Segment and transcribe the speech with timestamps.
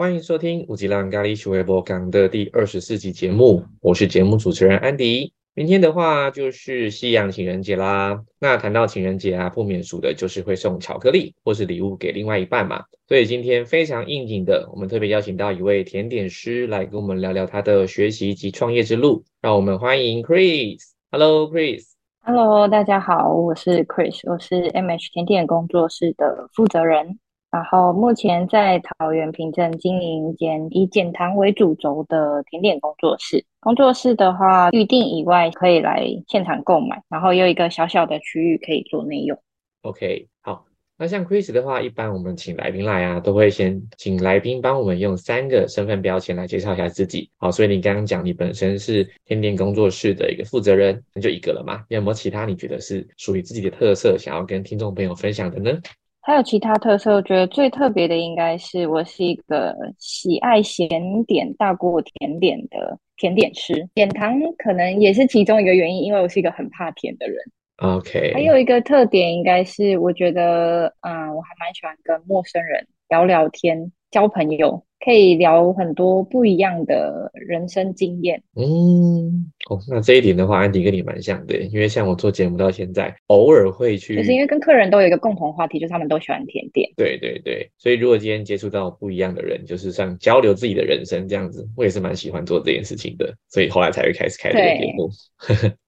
[0.00, 5.34] 欢迎收听五吉浪咖喱趣味播港的第二十四集节目，我是节目主持人安迪。
[5.52, 8.18] 明天的话就是西洋情人节啦。
[8.38, 12.82] 那谈到情人节啊，不免俗的就是会送巧克力或是礼物给另外一半嘛。
[13.08, 19.22] 所以今天非常应景的，我们特别邀请到一位甜点师来跟我们聊聊他的学习及创业之路。
[19.42, 20.78] 让我们欢迎 Chris。
[21.10, 21.82] Hello，Chris。
[22.22, 27.18] Hello，大家好，我是 Chris，我是 MH 甜点工作室的负责人。
[27.50, 33.44] 然后目前在桃园平镇经营一间以减糖为主轴的甜点工作室。
[33.60, 39.38] 工作室的话，预定以外可以来现场购买，然后有一个小小的区域可以做内用。
[39.82, 40.64] OK，好。
[40.96, 47.30] 那像 Chris 的话，一般我们请来宾来啊，都会先请来宾帮我们用三个身份标签来介绍一下自己。
[47.38, 51.82] 好，所以你刚刚讲你本身是甜点工作室的一个负责人，那就一个了嘛？
[51.88, 55.80] 有没有其他你觉得是属于自己的特色，想要跟听众朋友分享的呢？
[56.22, 67.36] 还有其他特色，我觉得最特别的应该是我是一个喜爱咸点大过甜点的甜点师，减糖可能也是其中一个原因，因为我是一个很怕甜的人。
[67.78, 74.84] OK，还有一个特点应该是，我觉得，嗯，我还蛮喜欢跟陌生人聊聊天、交朋友。
[75.02, 78.42] 可以聊很多不一样的人生经验。
[78.54, 86.86] 嗯，哦，那这一点的话，安迪跟你蛮像的，因为像我做节目到现在，偶尔会去，就是因为跟客人都有一个共同话题，就是他们都喜欢甜点。
[86.96, 95.08] 对对对，所以如果今天接触到不一样的人，就是像交流自己的人生这样子，我也是蛮喜欢做这件事情的，所以后来才会开始开这个节目。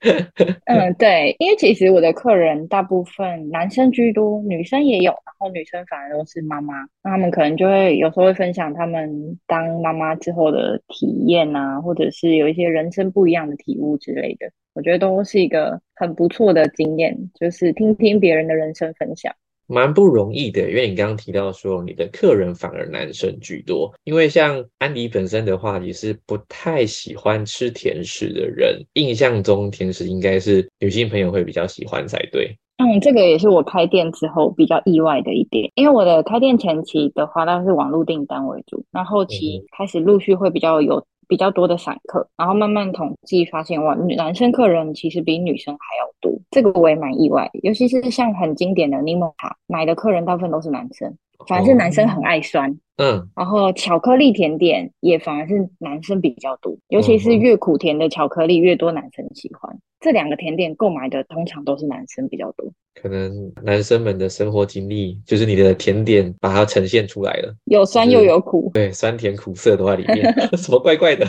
[0.65, 6.73] 嗯，对，因为其实我的客人大部分男生居多，女生也有，然后女生反而都是妈妈，
[7.05, 9.02] 那他们可能就会有时候会分享他们。
[9.47, 19.35] 当妈妈之后的体验啊，或者是有一些人生不一样的体悟之类的，我觉得都是一个很不错的经验，就是听听别人的人生分享，
[19.67, 20.69] 蛮不容易的。
[20.69, 32.57] 因为你刚刚提到说，你的客人反而男生居多，因为像安迪本身的话，你是不太喜欢吃甜食的人，印象中甜食应该是女性朋友会比较喜欢才对。
[32.79, 51.17] 嗯，这个也是我开店之后比较意外的一点，因为我的开店前期的话，那是网络订单为主，那后期开始陆续会比较有比较多的散客，然后慢慢统计发现，哇，男生客人其实比女生还要多，这个我也蛮意外，尤其是像很经典的柠檬塔，买的客人大部分都是男生。
[51.47, 59.79] 反而是男生很爱酸，嗯，然后巧克力甜点也反而是男生比较多，尤其是越苦甜的巧克力越多男生喜欢。
[60.01, 62.67] 这两个甜点购买的通常都是男生比较多，
[63.01, 71.25] 可能男生们的生活经历就是你的甜点把它呈现出来了，有酸又有苦，对，酸甜苦涩都在里面， 什么怪怪的。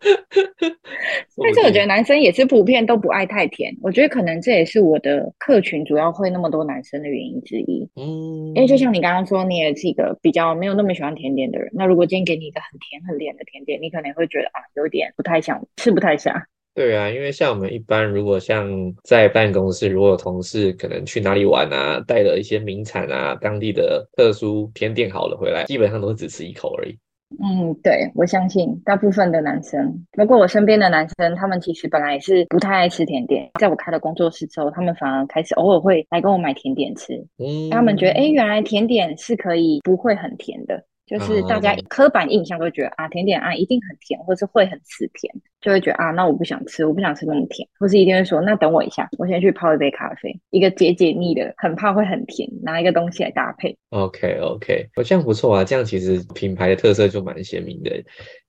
[1.40, 7.88] 但是我觉得男生也是普遍都不爱太甜，我觉得可能这也是我的客群主要会那么多男生的原因之一。
[7.96, 11.70] 嗯，因为就像你刚刚说，你也是一个比较没有那么喜欢甜点的人。
[11.72, 16.46] 那如果今天给你一个很甜很甜的甜点，你可能会觉得啊，有点不太想吃，不太下。
[16.74, 26.96] 对啊，因为像我们一般，如果像在办公室，如果有同事可能去哪里玩啊，带了一些名产啊、当地的特殊甜点好了回来，基本上都是只吃一口而已。
[27.40, 33.48] 嗯，对，我相信大部分的男生，包括我身边的男生，他们其实本来也是不太爱吃甜点。
[33.60, 37.14] 在我开了工作室之后，他们反而开始偶尔会来跟我买甜点吃。
[37.38, 40.82] 嗯，他们觉得，哎，原来甜点是可以不会很甜的。
[41.08, 53.74] 就是大家刻板印象都觉得啊，甜点啊一定很甜，或是会很吃甜，就会觉得啊，那我不想吃，我不想吃那么甜，或是一定会说，那等我一下，我先去泡一杯咖啡，一个解解腻的，很怕会很甜，拿一个东西来搭配。
[53.88, 57.90] OK OK，我这样不错啊，这样其实品牌的特色就蛮鲜明的，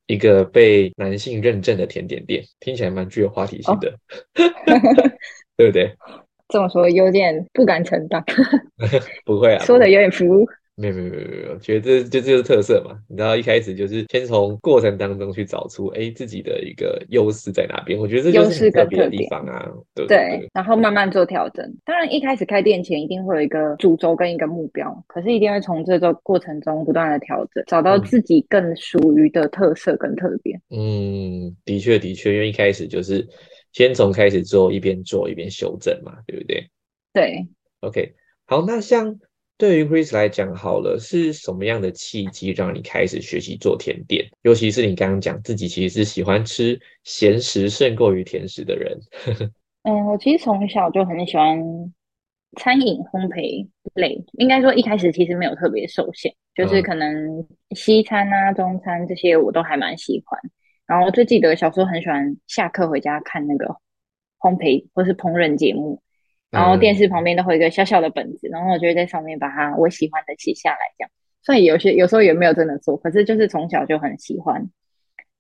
[0.08, 3.94] 一个被男性认证的甜点店，听起来蛮具有话题性的，
[5.56, 5.96] 对不对？
[6.50, 8.24] 这么说有点不敢承担，
[9.24, 10.46] 不会啊，说的有点浮。
[10.80, 12.98] 没有没有没有没有，觉得这就这就是特色嘛。
[13.10, 18.00] 你知道一开始就是先从过程当中去找出，哎，自己的一个优势在哪边。
[18.00, 20.50] 我觉得这就是特别的地方啊，对对？
[20.54, 21.70] 然后慢慢做调整。
[21.84, 30.62] 当然一开始开店前一定会有一个主轴跟一个目标，可是一定会从这个过程中不断的调整，找到自己更属于的特色跟特点。
[30.70, 33.28] 嗯，的确的确，因为一开始就是
[33.74, 36.70] 先从开始做，一边做一边修正嘛，对不对？
[37.12, 37.46] 对。
[37.82, 38.14] OK，
[38.46, 39.20] 好，那像。
[39.60, 44.26] 对于 Chris 来讲，好了，是什么样的契机让你开始学习做甜点？
[44.44, 48.98] 尤其是你刚刚讲自己其实是喜欢吃咸食胜过于甜食的人。
[49.84, 51.60] 嗯，我其实从小就很喜欢
[52.58, 57.46] 餐饮烘焙类，应该说一开始其实没有特别受限，就是可能
[57.76, 60.40] 西餐啊、中餐这些我都还蛮喜欢。
[60.88, 63.76] 然后最记得小时候很喜欢下课回家看那个
[64.40, 66.02] 烘焙或是烹饪节目。
[66.52, 71.12] 然后电视旁边都会有一个小小的本子，然后我就会在上面把它我喜欢的写下来，这样。
[71.42, 74.70] 所以有些有时候也没有真的做，可是就是从小就很喜欢。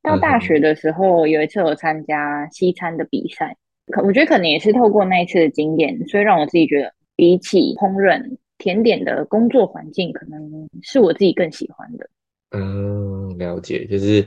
[0.01, 3.57] 到大学的时候，有一次我参加西餐的比赛，
[3.91, 12.09] 可我觉得可能也是透过那一次的经验，所以让我自己觉得，比起烹饪甜点的工作环境，可能是我自己更喜欢的。
[12.51, 14.25] 嗯，了解，就是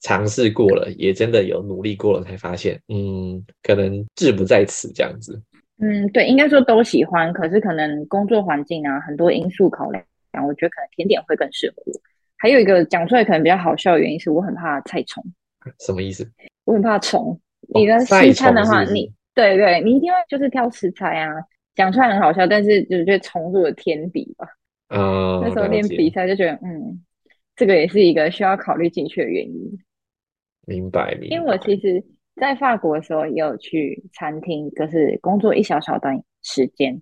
[0.00, 5.40] 尝试过了，也真的有努力过了，才发现，嗯，可能志不在此这样子。
[5.78, 10.02] 嗯，对，应该说都喜欢，可是可能工作环境啊，很多因素考量，
[10.46, 11.82] 我觉得可能甜点会更适合。
[12.38, 15.24] 还有一个讲出来可能比较好笑的原因是我很怕菜虫。
[15.80, 16.26] 什么意思？
[16.64, 17.38] 我很怕虫。
[17.74, 21.32] 你的西餐的话，你对对，你一定会就是挑食材啊。
[21.74, 24.48] 讲出来很好笑，但是就是觉得虫是我的天敌吧。
[24.88, 27.04] 嗯， 那时候练比赛就觉得，嗯，
[27.54, 29.78] 这个也是一个需要考虑进去的原因。
[30.66, 31.36] 明白，明白。
[31.36, 32.02] 因为我其实，
[32.36, 37.00] 在法国的时候也有去餐厅，就是工作一小小段时间，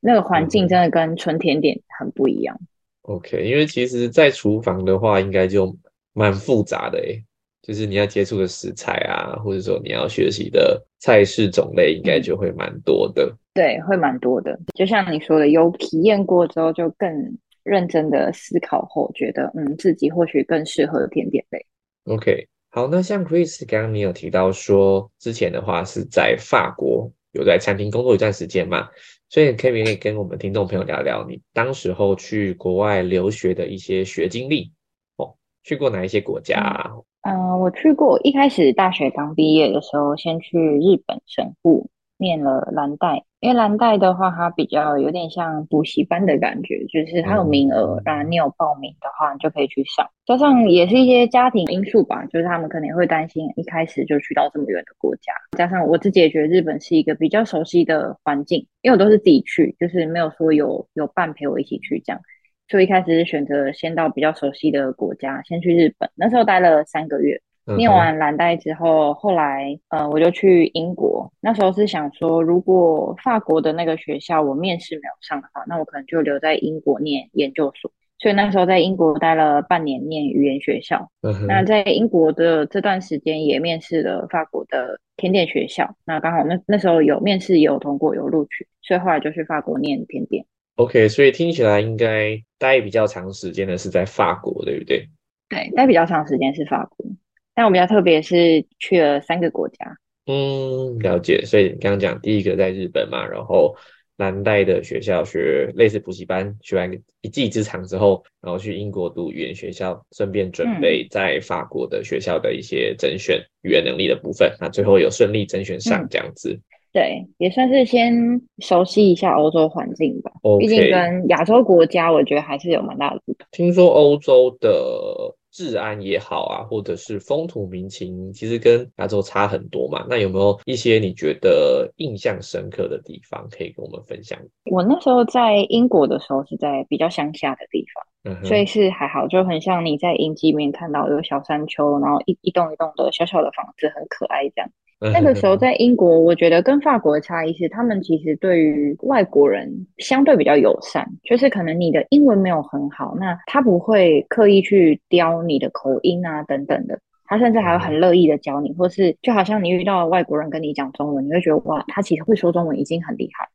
[0.00, 2.58] 那个环境真的跟纯甜点很不一样。
[3.02, 5.76] OK，因为其实，在厨房的话，应该就
[6.12, 7.22] 蛮复杂的诶，
[7.60, 13.36] 就是你要接触的食材啊，或者说你要学习的菜式种类，应该就会蛮多的。
[13.54, 14.58] 对，会蛮多的。
[14.74, 21.66] 就像你说的，有体验过之后，就更认真的思考后，觉得嗯，自己或许更适合甜点类。
[22.04, 28.88] OK，好，那像 Chris 刚刚你有提到说，之前的话是在法国有在餐厅工作一段时间嘛？
[29.28, 34.72] 所以可以可以跟我们听众朋友聊聊你当时候去国外留学的一些学经历
[35.16, 36.90] 哦，去过哪一些国家？
[37.20, 41.90] 嗯，我去过，一开始大学刚毕业的时候，先去日本神户。
[42.22, 50.08] 念了蓝带，因为蓝带的话，它比较有点像补习班的感觉，就是它有名额，然后你有报名的话，你就可以去上。
[50.24, 55.32] 加上也是一些家庭因素吧，就是他们可能会担心一开始就去到这么远的国家。
[55.58, 62.22] 加上我自己也觉得日本是一个比较熟悉的环境，因为我都是自己去，就是没有说有有伴陪我一起去这样。
[62.68, 66.08] 所以一开始是选择先到比较熟悉的国家，先去日本。
[66.14, 67.42] 那时候待了三个月。
[67.76, 71.32] 念完蓝带之后，后来呃，我就去英国。
[71.40, 77.90] 那时候是想说，如果法国的那个学校我面试没有上的话，那我可能就留在英国念研究所。
[78.18, 81.10] 所以那时候在英国待了半年，念语言学校。
[81.48, 85.96] 那在英国的这段时间也面试了法国的甜点学校。
[86.04, 90.44] 那刚好那那时候有面试，也有通过，有录取，所以后来就去法国念甜点。
[90.76, 95.08] OK，所以听起来应该待比较长时间的是在法国，对不对？
[95.48, 97.04] 对，待比较长时间是法国。
[97.54, 99.98] 但我比较特别，是去了三个国家。
[100.26, 101.44] 嗯，了解。
[101.44, 103.74] 所以你刚刚讲第一个在日本嘛，然后
[104.16, 106.90] 南带的学校学类似补习班，学完
[107.22, 114.54] 一技之长之后，然后去英国读语言学校，顺便准备在法国的学校的一些甄选语言能力的部分。
[114.60, 116.58] 那最后有顺利甄选上这样子。
[116.92, 120.30] 对，也算是先熟悉一下欧洲环境吧。
[120.60, 123.46] 毕竟跟亚洲国家，我觉得还是有蛮大的不同。
[123.50, 125.34] 听说欧洲的。
[125.52, 130.04] 治安也好啊，或者是风土民情，其实跟亚洲差很多嘛。
[130.08, 134.38] 那有没有一些你觉得印象深刻的地方可以跟我们分享？
[134.70, 138.04] 我那时候在英国的时候是在比较乡下的地方，
[138.44, 144.70] 所以是还好，就很像你在影集里面看到有小山丘，然后一一栋一栋的小小的房子，很可爱这样。
[145.12, 163.48] 那个时候在英国，我觉得跟法国的差异是，他们其实对于外国人相对比较友善，就是可能你的英文没有很好，那他不会刻意去刁你的口音啊等等的，他甚至还会很乐意的教你，或是就好像你遇到外国人跟你讲中文，你会觉得哇，他其实会说中文已经很厉害。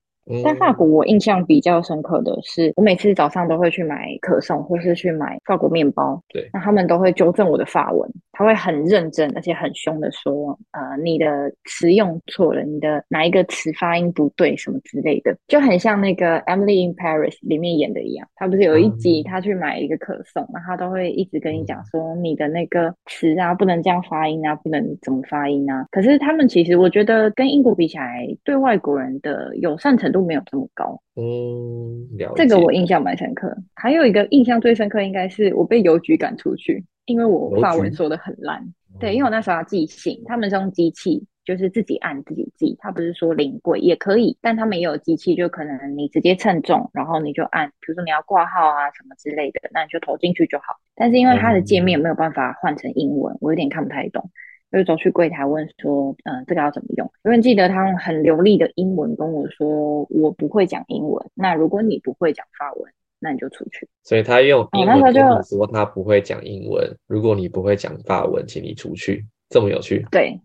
[0.44, 6.22] 在法国，我印象比较深刻的是，我每次早上都会去买可颂，或是去买法国面包。
[6.30, 30.17] 对，那他们都会纠正我的法文，他会很认真而且很凶的说：“呃，你的词用错了，你的哪一个词发音不对，什么之类的。”就很像那个《Emily in Paris》里面演的一样，他不是有一集他去买一个可颂，那他都会一直跟你讲说：“你的那个词啊，不能这样发音啊，不能怎么发音啊。”可是他们其实，我觉得跟英国比起来，对外国人的友善程度。
[30.18, 33.56] 都没有这么高，嗯，这个我印象蛮深刻。
[33.76, 38.74] 还有一个印象最深刻，应该是我被邮局赶出去，因为我发文说的很烂。
[39.00, 50.66] 对，因为我那时候要寄信，他们是用机器，就是自己按自己寄，他不是说临柜也可以，但他们也有机器，就可能你直接称重，然后你就按，比如说你要挂号啊什么之类的，那你就投进去就好。
[50.96, 54.32] 但是因为它的界面没有办法换成英文，我有点看不太懂。
[54.72, 63.88] 就走去柜台问说：“嗯，这个要怎么用？”因为记得他用很流利的英文跟我说：“我不会讲英文。”那如果你不会讲法文，那你就出去。
[64.04, 66.98] 所以他用英文跟你说他不会讲英文。
[67.08, 69.26] 如果你不会讲法文，请你出去。
[69.50, 70.06] 这么有趣？
[70.12, 70.38] 对，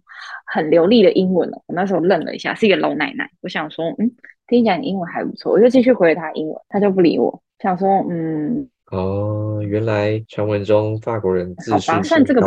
[0.46, 1.60] 很流利的英文哦。
[1.66, 3.28] 我那时候愣了一下，是一个老奶奶。
[3.40, 4.12] 我想说：“嗯，
[4.46, 7.42] 听讲你英文还不错。”我就继续回他英文，他就不理我。
[7.58, 9.41] 想说：“嗯。”哦。
[9.66, 12.40] 原来传闻中法国人自视算这个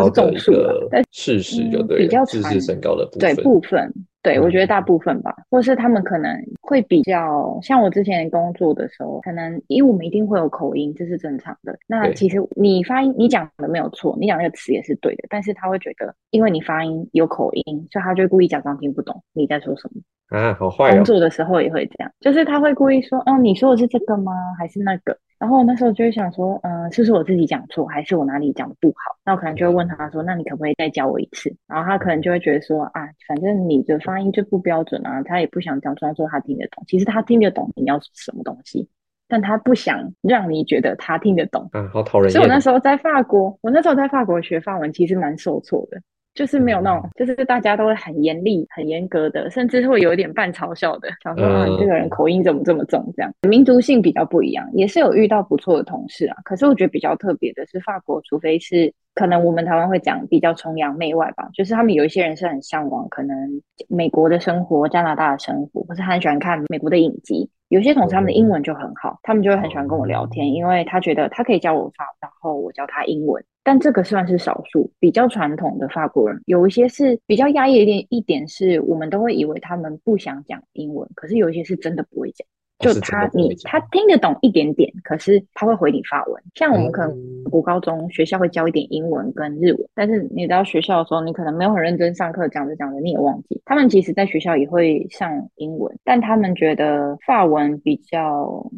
[1.12, 3.94] 事实，就对，比较自视身高的部分，对部分。
[4.22, 11.78] 对，我觉得大部分吧，或是他们可能会比较像我之前工作的时候，可能因为我们一定会有口音，这是正常的。
[11.86, 20.02] 那其实你发音，你讲的没有错，你讲那个词也是对的，但是他会觉得，因为你发音有口音，所以他就故意假装听不懂你在说什么。
[20.30, 20.96] 啊，好坏哦！
[20.96, 24.32] 工作的时候也会这样，就是他会故意说，哦，你说的是这个吗？
[24.58, 25.16] 还是那个？
[25.46, 29.16] 然后那时候就会想说，嗯，是不是我自己讲错，还是我哪里讲的不好？
[29.24, 31.56] 那我可能就会问他说，那你可不可以再教我一次？
[31.68, 36.84] 然后他可能就会觉得说，啊，反正你的发音就不标准啊，他也不想讲，装说他听得懂。
[36.88, 38.90] 其实他听得懂你要什么东西，
[39.28, 41.70] 但他不想让你觉得他听得懂。
[41.74, 42.32] 啊，好讨人厌！
[42.32, 46.02] 所以我那时候在法国，我那时候在法国学法文，其实蛮受挫的。
[46.36, 53.04] 就是没有那种，就是大家都会很严厉、很严格的，甚至会有一点半嘲笑的，想说啊，你这个人口音怎么这么重？
[53.16, 56.36] 这样民族性比较不一样，也是有遇到不错的同事啊。
[56.44, 67.50] 可是我觉得比较特别的是法国，除非是可能我们台湾会讲比较崇洋媚外吧，就是他们有一些人是很向往可能美国的生活、加拿大的生活，或是很喜欢看美国的影集。
[67.76, 73.44] 有些同事他们的英文就很好，他们就会很喜欢跟我聊天，因为他觉得他可以教我法，然后我教他英文。
[73.64, 82.48] 但这个算是少数，比较传统的法国人，有一些是比较压抑一点，一点是我们都会以为他们不想讲英文，可是有一些是真的不会讲。
[82.80, 86.44] 就他你他听得懂一点点，可是他会回你法文。
[86.56, 93.62] 像我们可能国高中学校会教一点英文跟日文，但是你到学校的时候，你可能没有很认真上课，讲着讲着你也忘记。
[93.66, 98.70] 他们其实在学校也会上英文，但他们觉得法文比较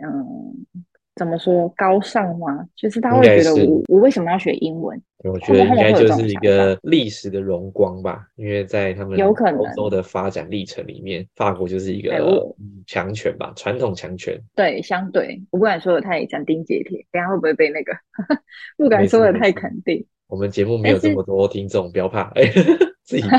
[0.00, 0.66] 嗯。
[1.18, 2.66] 怎么说高尚吗？
[2.76, 5.00] 就是他会觉得我我为什么要学英文？
[5.28, 9.34] 我觉得应该就是一个历史的荣光吧，因为在他们欧
[9.76, 12.10] 洲的发展历程里面，法国就是一个
[12.86, 14.40] 强权吧，传统强权。
[14.54, 17.92] 对，相对我不敢说的太斩钉截铁，等下会不会被那个
[18.76, 20.06] 不敢说的太肯定？
[20.28, 22.32] 我们节目没有这么多听众，不要怕。
[23.06, 23.38] 自己报，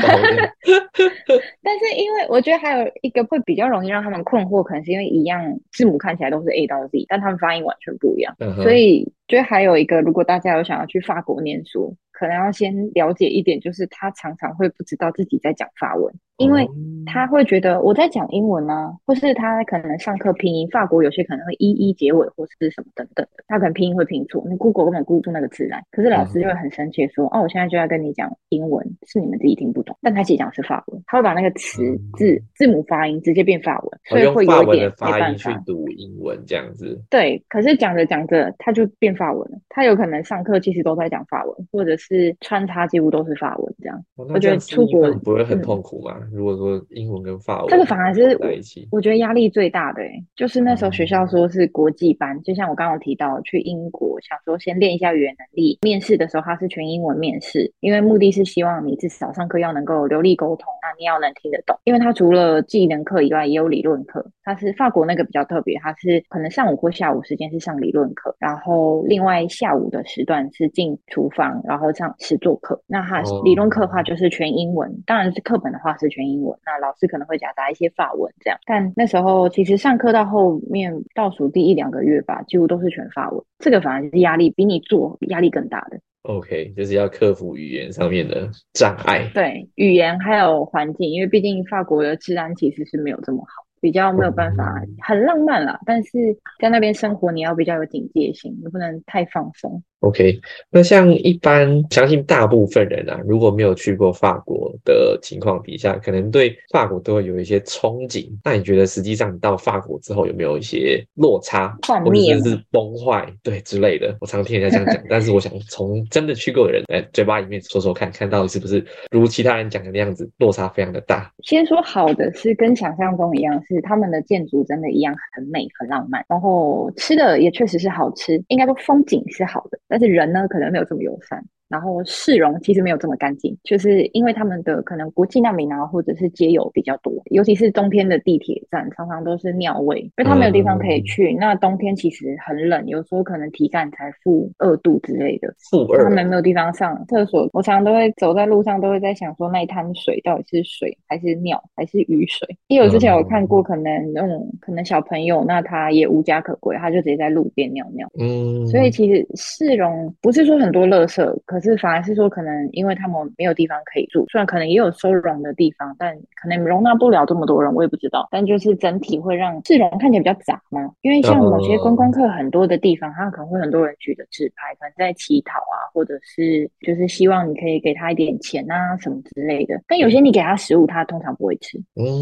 [1.62, 11.94] 但是因为我觉得还有一个会比较容易让他们困惑，可能是因为一样字母看起来都是 A 到 Z，但他们发音完全不一样，所以觉得还有一个，如果大家有想要去法国念书。
[12.10, 16.68] 可能要先了解一点，就是他常常会不知道自己在讲法文，因为
[17.04, 25.84] 他会觉得我在讲英文呢，或是他可能上课拼音，法国有些可能会一一结尾或是什么等等的，他可能拼音会拼错，你 Google 根本估不出那个字来。
[25.90, 37.00] 可是老师就会很生气说：“哦，我现在就要跟你讲英文，是你们自己听不懂。”但他其实讲是法文，他会把那个词字字母发音直接变法文，所以会有一点没办法读英文这样子。
[37.10, 42.08] 对，可是讲着讲着他就变法文了，他有可能上课其实都在讲法文，或者是。
[42.08, 46.16] 是穿插几乎都是法文这样，我觉得出国不会很痛苦吗？
[46.32, 50.02] 如果说英文跟法文这个反而是在一起，我觉得压力最大的，
[50.36, 55.78] 就是那时候学校说是国际班，就像我刚刚提到去英国，想说先练一下语言能力。
[55.82, 61.78] 面试的时候他是全英文面试，因为目的是希望你至少上课要能够流利沟通，那你要能听得懂。
[61.84, 64.24] 因为他除了技能课以外，也有理论课。
[64.42, 71.88] 他是法国那个比较特别，他是可能上午或下午时间是上理论课，然后另外下午的时段是进厨房，然后。
[71.98, 76.58] 上实作课，那他理论课的话就是全英文，当然是课本的话是全英文。
[76.64, 83.42] 那老师可能会夹杂一些法文这样，但那时候其实上课到后面倒数第一两个月吧，几乎都是全法文。
[83.58, 85.98] 这个反而是压力比你做压力更大的。
[86.22, 89.30] OK，就是要克服语言上面的障碍。
[89.32, 93.64] 对，语言还有环境，因为毕竟法国的治安其实是没有这么好。
[93.80, 99.80] 比较没有办法，很浪漫啦，但是在那边生活，你要比较有警戒心，你不能太放松。
[100.00, 100.40] OK，
[100.70, 108.28] 那像一般，相信大部分人啊，如果没有去过法国的情况底下，可能对法国都会有一些憧憬。
[108.44, 114.16] 那你觉得实际上你到法国之后有没有一些落差，或者是崩坏，对之类的？
[114.20, 121.28] 我常听人家这样讲，但是我想从真的去过的人哎嘴巴里面说说看，看到底是不是如其他人讲的那样子，落差非常的大。
[121.42, 129.78] 先说好的是跟想象中一样，是他们的建筑真的一样很美很浪漫，然后吃的也确实是好吃，应该说风景是好的。
[129.88, 131.44] 但是人呢，可能没有这么友善。
[131.68, 141.34] 然后市容其实没有这么干净，就是因为他们的可能国际难民啊，或者是街友比较多，尤其是冬天的地铁站，常常都是尿味，因为他没有地方可以去。
[141.34, 147.48] 那冬天其实很冷，有时候可能体感才负二度之类的，负二，他们没有地方上厕所。
[147.52, 152.48] 我常常都会走在路上，都会在想说，那一滩水到底是水还是尿还是雨水？
[152.68, 158.08] 因为我之前有看过，可能那种可能小朋友，那他也无家可归，他就直接在路边尿尿。
[158.18, 168.28] 嗯，所以其实市容不是说很多垃圾，可可是反而是说，可能因为他们没有地方可以住，虽然可能也有收容的地方，但可能容纳不了这么多人，我也不知道。
[168.30, 179.82] 但就是整体会让市容看起来比较杂嘛，因为像某些观光客很多的地方，他可能会很多人举着自拍，可能在乞讨啊，或者是就是希望你可以给他一点钱啊什么之类的。
[179.88, 181.76] 但有些你给他食物，他通常不会吃，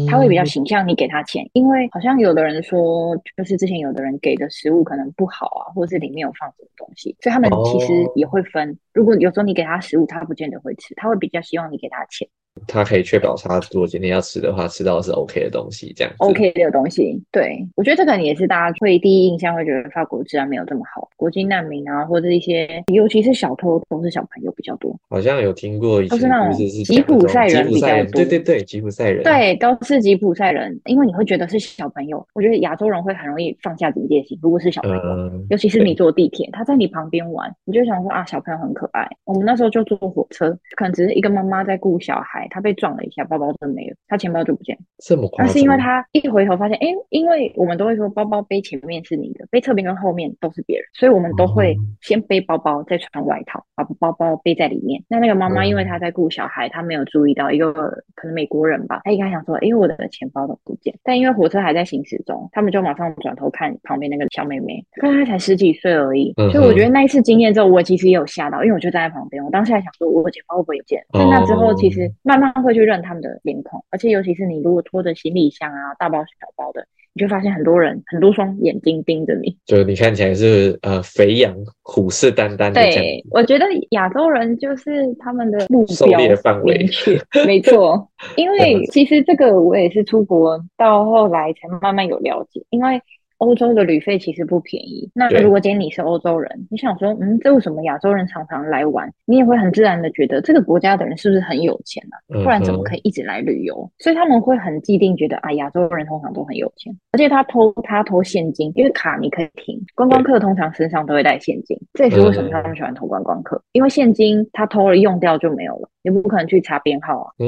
[0.09, 8.75] 他会比较形象你给他钱，因为好像有的人说，就是之前有的人给的食物可能不好啊，或者是里面有放什么东西，所以他们其实也会分。
[8.93, 12.29] 如果有有时候你给他食物，他不见得会吃，他会比较希望你给他钱。
[12.67, 17.21] 他可以确保他如果今天要吃的话，吃到是 OK 的东西，这样 OK 的东西。
[17.31, 24.97] 对，我觉得这可能也是大家会第一印象会觉得法国治安没有这么好，国际难民啊，或者一些尤其是小偷都是小朋友比较多。
[25.09, 28.11] 好像有听过，都是那种吉普赛人比较多。
[28.13, 29.23] 对对对，吉普赛人。
[29.23, 32.25] 对，都是吉普赛人，因为你会觉得是小朋友。
[32.33, 39.07] 我觉得亚洲人会很容易放下警戒心，如果是小朋友，尤其是你坐地铁，他在你旁边玩，你就想说啊，小朋友很可爱。
[39.25, 43.27] 我们那时候就坐火车，可能只是一个妈妈在顾小孩，他被撞了一下。
[43.27, 45.47] 包包就没了，他钱包就不见，这么夸张？
[45.47, 55.03] 那是因为他一回头发现，哎，因为我们都会说包包背前面是你的，背侧边跟后面都是别人，所以我们都会先背包包，再穿外套，把包包背在里面。
[55.09, 57.73] 那那个妈妈因为她在顾小孩，她没有注意到一个
[58.15, 71.03] 可能美国人吧，她一开始想说，哎，我的钱包都不见，但因为火车还在行驶中，他们就马上转头看旁边那个小妹妹，看她才十几岁而已，所以我觉得那一次经验之后，我其实也有吓到，因为我就站在旁边，我当时还想说，我钱包会不会不见？
[71.11, 73.17] 但那之后其实慢慢会去认他们。
[73.17, 82.73] 的脸孔，而且尤其是你如果拖着行李箱啊，大包小包的，你就发现很多人很多双眼睛盯着你，就你看起来是呃肥羊虎视眈眈的。
[82.73, 88.07] 对，我觉得亚洲人就是他们的目标范围明确，没错。
[88.35, 93.01] 因为其实这个我也是出国到后来才慢慢有了解，因为。
[93.37, 95.09] 欧洲的旅费其实不便宜。
[95.13, 99.11] 那如果今天你是欧洲人，你想说，嗯，这为什么亚洲人常常来玩？
[99.25, 102.17] 你也会很自然的觉得这个国家的人是不是很有钱啊？
[102.43, 103.89] 不然怎么可以一直来旅游？
[103.99, 106.95] 所以他们会很既定觉得啊，亚洲人通常都很有钱。
[107.11, 109.79] 而且他偷他偷现金，因为卡你可以停。
[109.95, 117.31] 观光客通常身上都会带现金，这也是为什么他们喜欢偷观光客，因为现金他偷了用掉就没有了，你不可能去查编号啊。
[117.39, 117.47] 嗯，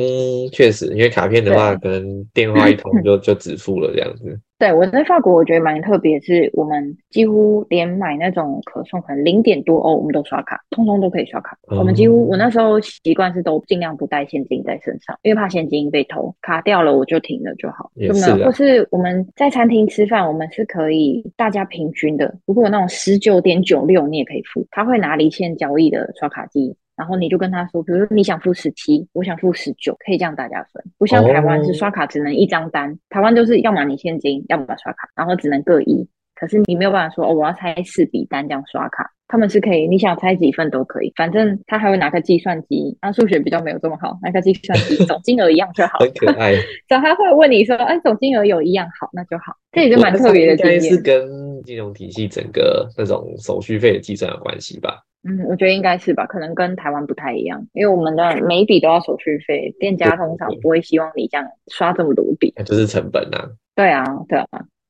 [0.52, 4.40] 确实，因为卡片的话，可能电话一通就 就止付了这样子。
[4.60, 11.58] 对，我在法国，我觉得蛮特别，是我们几乎连买那种可送，可能零点多欧，我们都刷卡，通通都可以刷卡。
[11.68, 17.90] 我们几乎，我那时候习惯是都尽量不带现金在身上，因为怕现金被偷，卡掉了我就停了就好。
[17.96, 26.76] 也是或是我们在餐厅吃饭，我们是可以大家平均的，如果有那种十九点九六，你也可以付，他会拿离线交易的刷卡机。
[27.00, 30.84] 然后你就跟他说，比如说你想付十七，我想付十九，可以这样大家分。
[30.98, 36.06] 不像台湾是刷卡只能一张单，台湾就是要么你现金，要么刷卡，然后只能各一。
[36.36, 46.00] 可是你没有办法说哦，我要拆四笔单这样刷卡，他们是可以，你想拆几份都可以，反正他还会拿个计算机，他数学比较没有这么好，拿个计算机总金额一样就好。
[46.00, 46.54] 很可爱。
[46.88, 49.54] 然后他会问你说，哎，总金额有一样好，那就好。
[49.72, 50.82] 这也就蛮特别的经验。
[50.82, 55.04] 是跟金融体系整个那种手续费的计算有关系吧？
[55.24, 63.50] 嗯，我觉得应该是吧，可能跟台湾不太一样，因为我们的每一笔都要手续费，店家通常不会希望你这样刷这么多笔，那就是成本啊。
[63.76, 64.48] 对啊，对啊。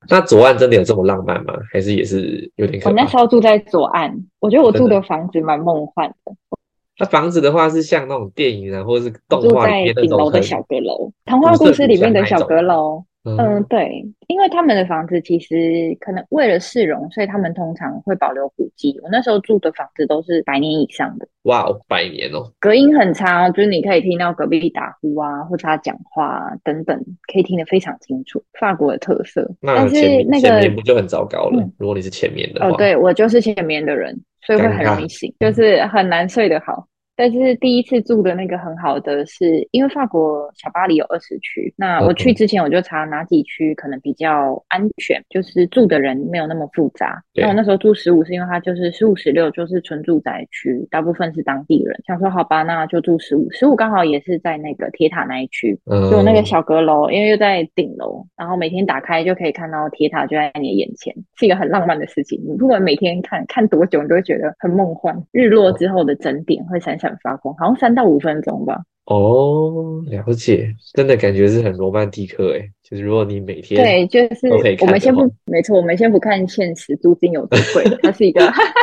[0.08, 1.54] 那左岸真的有这么浪漫吗？
[1.72, 2.80] 还是也是有点？
[2.84, 6.32] 我那时候住在左岸，我觉得我住的房子蛮梦幻的。
[6.98, 13.04] 那房子的话是像那种电影啊，或者是动画里面那种楼的小阁楼，童话故事里面的小阁楼。
[13.22, 18.98] 嗯，对，因为他们的房子其实可能为了市容，所以他们通常会保留古迹。
[19.02, 21.28] 我那时候住的房子都是百年以上的。
[21.42, 22.50] 哇哦，百年哦！
[22.58, 26.98] 隔音很差，就是你可以听到隔壁打呼啊，或者他讲话等等，
[27.30, 28.42] 可以听得非常清楚。
[28.58, 29.46] 法国的特色。
[29.60, 31.62] 但是那个前面不就很糟糕了？
[31.76, 36.86] 如果你是前面的话，哦，对我就是前面的人，所以会很容易醒，就是很难睡得好。
[37.20, 41.70] 但是第一次住的那个很好的，是因为法国小巴黎有二十区。
[41.76, 47.22] 那我去之前我就查哪几区可能比较安全，就是住的人没有那么复杂。
[47.34, 51.94] 那我那时候住十五，是因为它就是十五、十六就是纯住宅区，大部分是当地人。
[52.06, 53.46] 想说好吧，那就住十五。
[53.50, 55.78] 十五刚好也是在那个铁塔那一区，
[56.10, 62.40] 就那个小阁楼，因为又在顶楼，然后每天打开就可以看到铁塔就在你的眼前，是一个很浪漫的事情。
[62.48, 65.14] 你不管每天看看多久，你都会觉得很梦幻。
[65.32, 67.09] 日落之后的整点会闪闪。
[67.22, 68.80] 发光好像三到五分钟吧。
[69.06, 72.70] 哦，了解，真的感觉是很罗曼蒂克哎。
[72.82, 74.48] 就是如果你每天对，就是
[74.80, 78.40] 我们先不，没错，我们先不看现实租金有多贵， 它是一个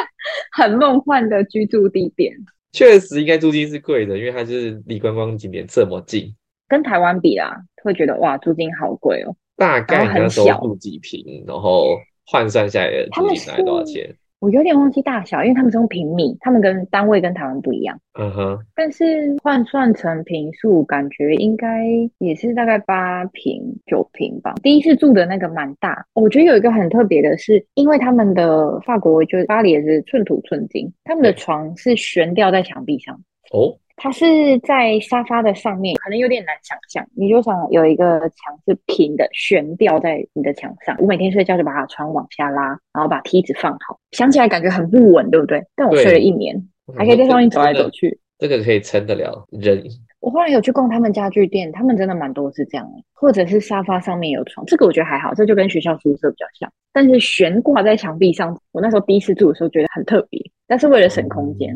[0.52, 2.34] 很梦幻的居住地点。
[2.74, 6.36] 确实，应该租金是贵的，因为它就是离观光景点这么近。
[6.68, 9.34] 跟台湾比啊，会觉得哇，租金好贵哦。
[9.56, 14.14] 大概很小，住几平，然后换算下来的租金大概多少钱？
[14.40, 18.00] 我有点忘记大小，因为他们是用平米，他们跟单位跟台湾不一样。
[18.20, 21.86] 嗯哼，但是换算成平数，感觉应该
[22.20, 24.54] 也是大概八平九平吧。
[24.62, 33.20] 第一次住的那个蛮大，我觉得有一个很特别的是，因为他们的法国就是巴黎也是寸土寸金，他们的床是悬吊在墙壁上。
[33.52, 37.04] 哦，它是在沙发的上面，可能有点难想象。
[37.16, 40.96] 你就想有一个墙是平的，悬吊在你的墙上。
[41.00, 44.00] 我每天睡觉就把它床往下拉，然后把梯子放好。
[44.12, 45.66] 想起来感觉很不稳，对不对？
[45.76, 46.56] 但我睡了一年，
[46.96, 48.20] 还可以在上面走来走去。
[48.38, 49.84] 这个可以撑得了人。
[50.20, 56.72] 我后来有去逛他们家具店，他们真的蛮多是这样的，或者是沙发上面有床，这个我觉得还好，这就跟学校宿舍比较像。
[56.94, 61.76] 但是悬挂在墙壁上，我那时候第一次住的时候觉得很特别，但是为了省空间。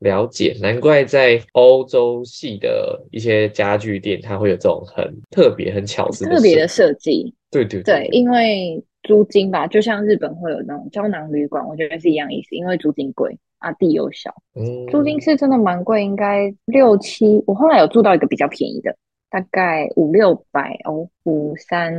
[0.00, 7.34] 了解，难怪在欧洲系的一些家具店，它会有这种很特别、很巧思、特别的设计。
[7.50, 17.42] 对对对，因为租金吧，就像日本会有那种胶囊旅馆，我觉得是一样意思，因为租金贵啊，地又小，嗯，租金是真的蛮贵，应该六七。
[17.46, 18.94] 我后来有住到一个比较便宜的。
[19.30, 21.92] 大概五六百欧，五三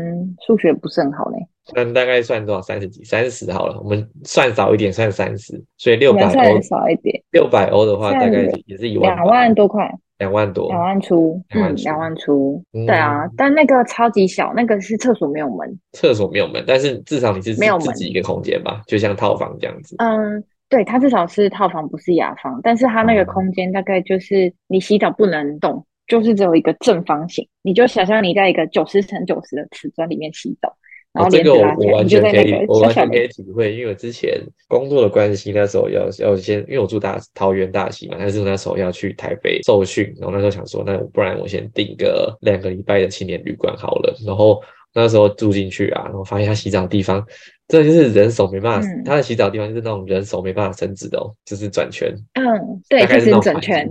[0.45, 1.37] 数学不是很好嘞。
[1.75, 2.61] 那大概算多少？
[2.61, 3.79] 三十几，三十好了。
[3.83, 5.63] 我们算少一点，算三十。
[5.77, 7.21] 所以六百欧少一点。
[7.31, 9.15] 六百欧的话，大概也是一万。
[9.15, 9.87] 两万多块。
[10.17, 10.67] 两万多。
[10.69, 11.39] 两万出。
[11.53, 12.63] 嗯，两万出。
[12.71, 15.79] 对啊，但那个超级小，那个是厕所没有门。
[15.91, 19.95] 厕所没有门，但是至少你是没有自己一个空间吧，就像套房这样子。
[19.99, 22.59] 嗯，对，它至少是套房，不是雅房。
[22.63, 25.85] 但是它那个空间大概就是你洗澡不能动。
[26.09, 30.75] 就是只有一个正方形，你就想象你在一个九十乘九十的瓷砖里面洗澡，
[31.13, 44.59] 然后这个我我完全可以，我完全可以体会，因为我之前工作的关系，那时候要要先，因为我住大桃园大溪嘛，但是那时候要去台北受训，然后那时候想说，那不然我先订个两个礼拜的青年旅馆好了，然后
[44.95, 47.23] 那时候住进去啊，然后发现他洗澡的地方，
[47.67, 53.87] 这就是人手没办法，他的洗澡地方就是那种人手没办法伸直的哦，就是转圈，嗯，对，就是转圈。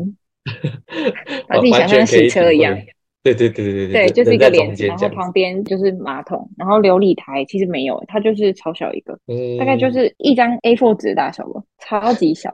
[1.46, 2.76] 把自己想象洗车一样，
[3.22, 9.18] 对对对对对对，就是一个帘子，然后旁边就是马桶，然后琉璃台其实没有，它就是超小一个，
[9.58, 12.50] 大概就是一张 A4 纸大小吧，超级小，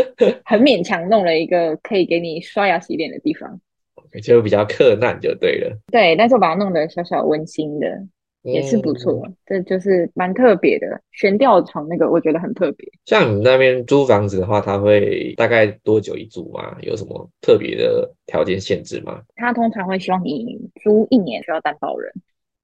[0.44, 3.60] 很勉强弄了一个可以给你刷牙洗脸的地方，
[4.22, 5.78] 就比较克难就对了。
[5.92, 7.86] 对，但是我把它弄得小小温馨的。
[8.42, 12.88] 也是不错，这就是蛮特别的悬吊床，那个我觉得很特别。
[13.04, 16.76] 像你那边租房子的话，它会大概多久一租吗？
[16.82, 19.22] 有什么特别的条件限制吗？
[19.36, 22.12] 他通常会希望你租一年需要担保人，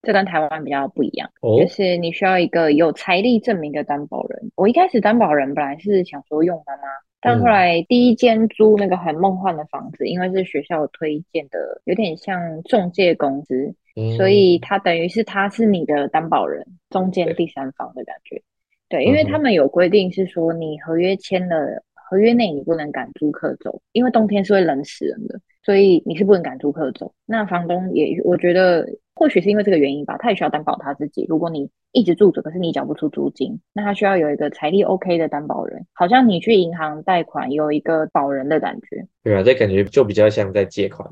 [0.03, 4.51] 这跟台湾比较不一样，就是你需要一个有财力证明的担保人。
[4.57, 6.83] 我一开始担保人本来是想说用妈妈。
[7.27, 13.75] 但后来第一间租那个很梦幻的房子，因为是学校推荐的，有点像中介公司，
[14.16, 18.42] 所以他等于是他是你的担保人，中间第三方的感觉。
[18.88, 27.12] 对，因为他们有规定是说，你合约签了，合约内你不能赶租客走，因为冬天是会冷死人的，所以你是不能赶租客走。
[27.27, 28.88] 那房东也，我觉得。
[29.16, 31.24] 或许是因为这个原因吧，他也需要担保他自己。
[31.29, 39.07] 如果你一直住着，可是你缴不出租金，那他需要有一个财力 OK 的担保人，好像你去银行贷款有一个保人的感觉。
[39.22, 41.09] 对啊，这感觉就比较像在借款，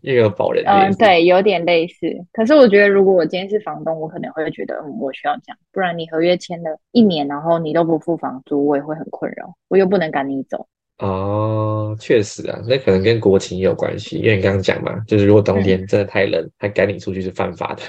[0.00, 0.62] 因为有保人。
[0.64, 2.06] 嗯，对，有点类似。
[2.32, 10.68] 可是我觉得，如果我今天是房东，我可能会觉得，嗯，我需要这样，不然你合约签了一年，然后你都不付房租，我也会很困扰，我又不能赶你走。
[11.00, 17.82] 哦，确实啊，那可能跟国情也有关系，因为你刚刚讲嘛，就是如果冬天真的太冷，还赶你出去是犯法的。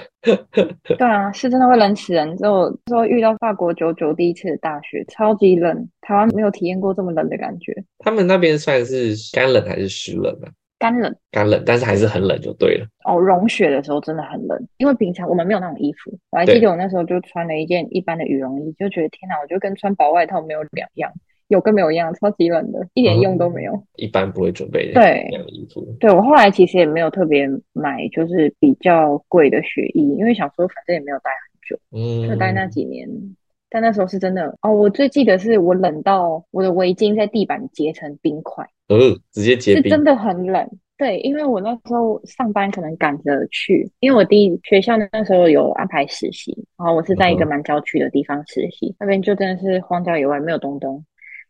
[0.97, 2.35] 对啊，是真的会冷死人。
[2.37, 7.75] 之后之后遇到法国九九第一次的大雪，超级冷，台湾没有体验过这么冷的感觉。
[7.99, 10.47] 他们那边算是干冷还是湿冷啊？
[10.79, 12.87] 干冷，干冷，但是还是很冷就对了。
[13.05, 16.17] 哦，融雪的时候真的很冷，因为平常我们没有那种衣服。
[16.31, 21.11] 我还记得我那时候就穿了一件一般的羽绒衣，就觉得天哪，我觉得跟穿薄外套没有两样。
[21.51, 23.83] 有跟没有一样，超级冷的，一点用都没有。
[23.97, 25.85] 一般不会准备对这样的衣服。
[25.99, 33.07] 对我后来其实也没有特别买，就是比较贵的雪衣，因为想说反正也没有待很久，嗯，就待那几年。
[33.69, 38.97] 但那时候是真的哦，我最记得是我冷到我的围巾在地板结成冰块，呃，
[39.31, 40.69] 直接结冰，是真的很冷。
[40.97, 51.03] 对，因为我那时候上班可能赶着去，因为我第一学校那时候有安排实习，然后我是在一个蛮郊区的地方实习，那边就真的是荒郊野外，没有东东。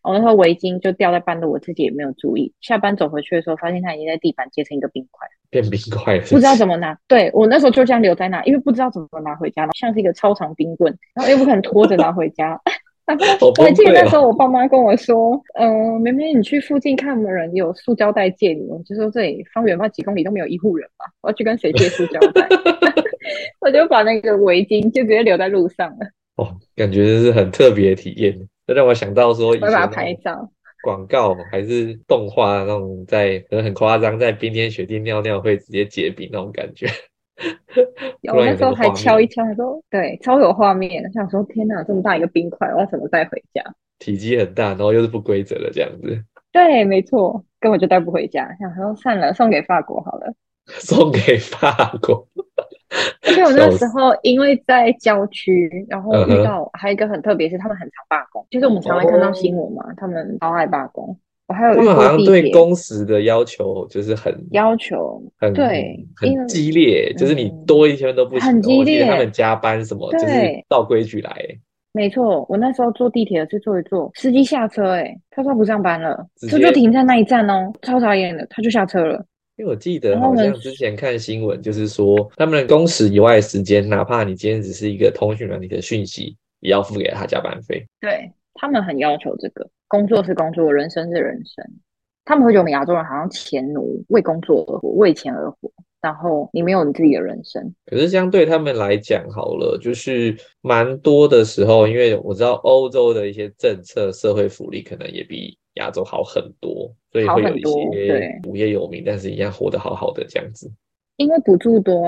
[0.04, 2.52] 我那时候围巾就掉在半路，我自己也没有注意。
[2.62, 6.22] 下班走回去的时候，发现它已经在地板结成一个冰块，变冰块了。
[6.22, 12.60] 不知道怎么拿，对我那时候就这样留在那，因为不知道怎么拿回家，像是一个超长冰棍，然后又不可能拖着拿回家。
[13.42, 22.48] 我还记得那时候我爸妈跟我说：“嗯，明明你去附近看有没有人有塑胶袋借你，就说这里方圆不几公里都没有一户人嘛，我要去跟谁借塑胶袋？”
[23.60, 25.98] 我就把那个围巾就直接留在路上了。
[26.38, 28.34] 哦，感觉这是很特别的体验。
[28.72, 30.50] 这让我想到说以前会把它拍照。
[30.82, 36.88] 广告还是动画那种，在可能很夸张，在冰天雪地尿尿会直接结冰那种感觉。
[38.22, 41.12] 有 那时候还敲一敲，他说对，超有画面。
[41.12, 43.62] 想说天哪，这么大一个冰块，我要怎么带回家？
[44.00, 46.24] 体积很大，然后又是不规则的这样子。
[46.54, 48.56] 对，没错，根本就带不回家。
[48.58, 50.34] 想说算了，送给法国好了。
[50.80, 52.26] 送给法国。
[53.28, 58.46] 而且我那时候因为在郊区，然后遇到还有一个很特别，是他们很常罢工。
[58.50, 61.18] 就是我们常会看到新闻嘛，他们超爱罢工。
[61.48, 68.42] 我还有他们好像对工时的要求就是很要求，很对，很激烈，就是你多一天都不行。
[68.48, 70.26] 很激烈，他们加班什么，就是
[70.70, 71.34] 照规矩来。
[71.94, 79.26] 没错，我那时候坐地铁去坐一坐，司机下车，哎，他说不上班了，车就停在那一站哦，超讨厌的，他就下车了。
[79.58, 87.86] 因为我记得好像之前看新闻，就是说他们的工时以外时间，哪怕你今天只是一个通讯软体的讯息，也要付给他加班费。
[88.00, 89.70] 对他们很要求这个。
[89.88, 91.66] 工作是工作，人生是人生。
[92.24, 95.72] 他们会觉得我们亚洲人好像钱奴，为工作而活，为钱而活。
[96.02, 97.76] 然后你没有你自己的人生。
[97.86, 110.72] 可是相对他们来讲，好了，就是蛮多的时候，因为我知道欧洲的一些政策、社会福利可能也比亚洲好很多，所以会有一些无业游民，但是一样活得好好的这样子。
[111.18, 112.04] 因为补助多，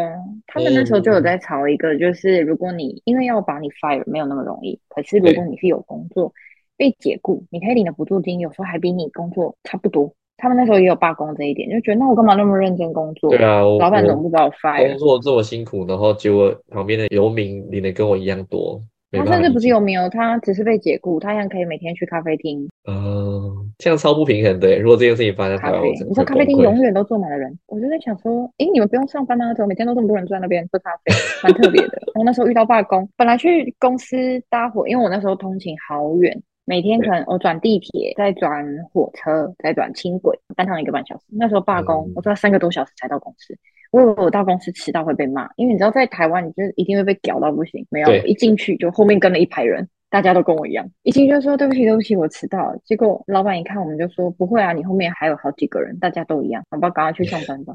[0.48, 6.34] 他们那时候就有在炒一个，就是如果你因为要把你 fire 没有那么容易，可是如果你是有工作。
[6.76, 10.12] 被解雇，你可以领的补助金有时候还比你工作差不多。
[10.38, 13.30] 他们那时候也有罢工这一点，就觉得那我干嘛那么认真工作？
[13.30, 14.90] 对啊，老板怎么不把我 fire？
[14.90, 18.82] 工作这么辛苦，然后结果旁边的游民领的跟我一样多。
[19.14, 22.68] 他甚至不是游民哦，他只是被解雇，他一样可以每天去咖啡厅。
[22.86, 24.80] 哦，这样超不平衡的。
[24.80, 29.54] 如果这件事情发生在台湾，你说咖啡厅永远都坐满了人，我就在想说，哎，你们不用上班吗？
[29.54, 31.14] 怎么每天都这么多人坐在那边喝咖啡？
[31.44, 32.02] 蛮特别的。
[32.16, 34.18] 我那时候遇到罢工，本来去公司
[34.50, 36.42] 搭火，因为我那时候通勤好远。
[36.66, 41.24] 每天可能我转地铁，再转火车，再转轻轨，单趟一个半小时。
[41.28, 43.54] 那时候罢工，我坐三个多小时才到公司。
[43.94, 47.86] 我以为我到公司迟到会被骂，因为你知道在台湾，你就一定会被屌到不行。
[47.92, 52.78] 没有，一进去就后面跟了一排人，大家都跟我一样，一进去就说对不起，对不起，我迟到了。
[52.84, 57.74] 结果老板一看我们就说不会啊，你后面还有好几个人，大家都一样，好吧，赶快去上班吧。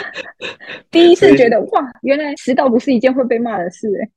[0.92, 4.08] 第一次觉得哇，原来迟到不是一件会被骂的事哎。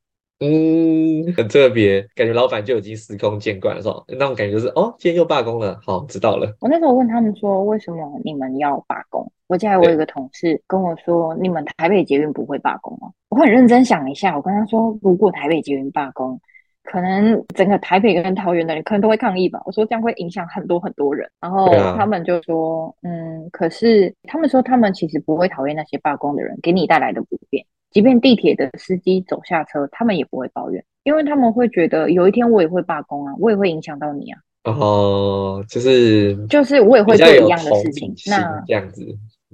[0.44, 4.04] 嗯，很特别，感觉老板就已经司空见惯了，是吧？
[4.10, 6.54] 那种感觉就是，哦，今天又罢工了，好，知道了。
[6.60, 9.32] 我那时候问他们说，为什么你们要罢工？
[9.48, 13.14] 我记得我有一个同事跟我说，你们台北捷运不会罢工哦。
[13.30, 16.38] 我很认真想一下，我跟他说，如果台北捷运罢工，
[16.84, 19.62] 可能整个台北跟桃园的人可能都会抗议吧。
[19.66, 21.30] 我说这样会影响很多很多人。
[21.40, 27.66] 然后他们就说，嗯，可是他们说他们其实不会讨厌那些罢工的人给你带来的不便。
[27.94, 34.40] 即便地铁的司机走下车，他们也不会抱怨，因为他们会觉得有一天我也会罢工啊，我也会影响到你啊。
[34.64, 38.14] 哦，就是就是我也会做一样的事情。
[38.28, 39.06] 那这样子，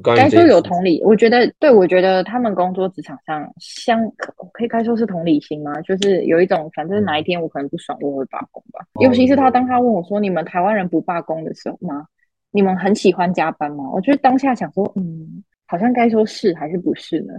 [0.04, 3.99] 该说有同理，我觉得对，我觉得他们工作职场上相
[4.54, 5.82] 可以该说是同理心吗？
[5.82, 8.86] 就是有一种，反正哪一天我可能不爽，我会罢工吧。
[9.02, 12.06] 尤其是他当他问我说：“你们台湾人不罢工的时候吗？
[12.52, 17.34] 你们很喜欢加班吗？”我觉得当下想说，嗯，好像该说是还是不是呢？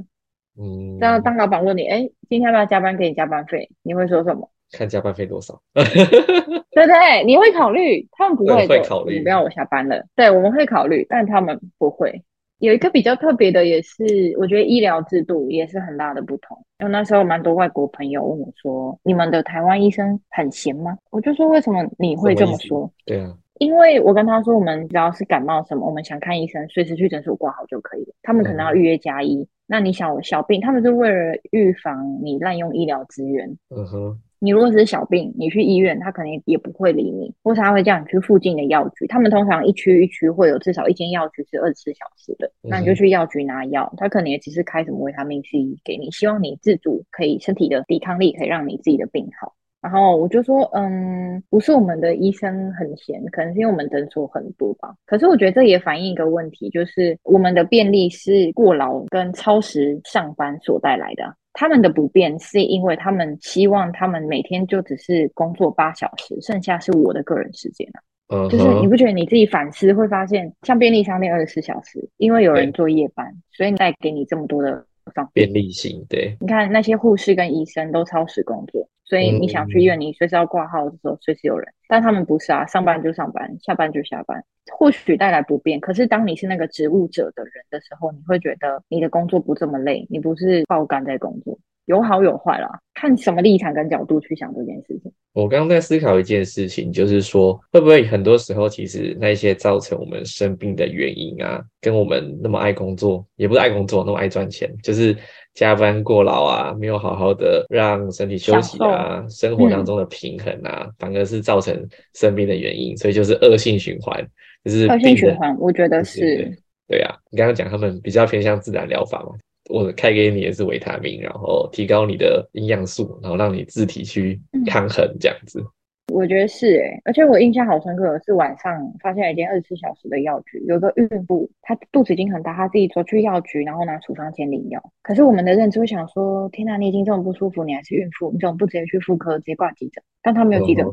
[0.61, 3.71] 嗯，这样当老板问你，哎，今天要不要加班给你加班费？
[3.83, 4.49] 你会说什么？
[4.73, 7.25] 看加班费多少， 对对？
[7.25, 9.17] 你会考虑，他们不会会考虑。
[9.17, 12.23] 你不要我下班了，对，我们会考虑，但他们不会。
[12.59, 14.05] 有一个比较特别的，也是
[14.39, 16.57] 我觉得医疗制度也是很大的不同。
[16.81, 23.35] 因为那时候蛮多外国朋友问我说：“你们的台湾医生很闲吗？”我就说：“为什么你会这么说？”对啊。
[23.61, 28.13] 因为我跟他说，我们只要是感冒什么，我们想看医生，随时去诊所挂号就可以了。
[28.23, 33.49] 他们可能要预约加医，那你小小病，他们是为了预防你滥用医疗资源。
[33.69, 39.07] 嗯哼，你如果是小病，你去医院，他可能也不会理你，或是他会叫你去附近的药局。
[39.07, 43.95] 他们通常一区一区会有至少一间药局是二十四小时的，那你就去药局拿药。
[43.97, 49.55] 他可能也只是开什么维他命 C 给你，希望你自主可以身体的抵抗力可以让你自己的病好。
[49.83, 54.95] 然后我就说，嗯，不是我们的医生很闲，可能是因为我们诊所很多吧。
[55.07, 61.35] 可是我觉得这也反映一个问题，就是我们的便利是过劳跟超时上班所带来的。
[61.53, 68.01] 他们的不便是因为他们希望他们每天就只是工作八小时，剩下是我的个人时间啊。
[68.49, 76.05] 就是你不觉得你自己反思会发现，像便利商店二十四小时，因为有人做夜班，所以带给你这么多的方便利性。
[76.09, 78.89] 对，你看那些护士跟医生都超时工作。
[79.05, 81.67] 所以你想去医院，你随时要挂号的时候，随时有人。
[81.89, 84.45] 但他们不是啊，上班就上班，下班就下班。
[84.73, 91.59] 或许带来不便，可是当你是那个职务者的人的时候，你会觉得你的工作不这么累，你不是爆肝在工作。
[91.87, 95.13] 有好有坏啦，看什么立场跟角度去想这件事情。
[95.33, 105.17] 我刚刚在思考一件事情，就是说会不会很多时候其实那些造成我们生病的原因啊，跟我们那么爱工作，也不是爱工作，那么爱赚钱，就是
[105.55, 111.81] 加班过劳啊，没有好好的让身体休息啊，生活当中的平衡啊，反而是造成
[112.15, 114.27] 生病的原因，所以就是恶性循环，
[114.65, 115.57] 就是恶性循环。
[115.61, 116.51] 我觉得是，
[116.89, 119.31] 对啊，你刚刚讲他们比较偏向自然疗法嘛。
[119.71, 125.65] 我开给你的是维他命，然后提高你的营养素，然后让你自体去抗衡这样子。
[126.13, 134.83] 我觉得是诶，而且我印象好深刻的是晚上发现一间二十四小时的药局，有个孕妇她肚子已经很大，她自己走去药局，然后拿处方签领药。
[135.03, 140.03] 可是我们的认知会想说：天哪，你已经这么不舒服，你还是孕妇，你怎么不直接去妇科直接挂急诊？
[140.21, 140.85] 但她没有急诊，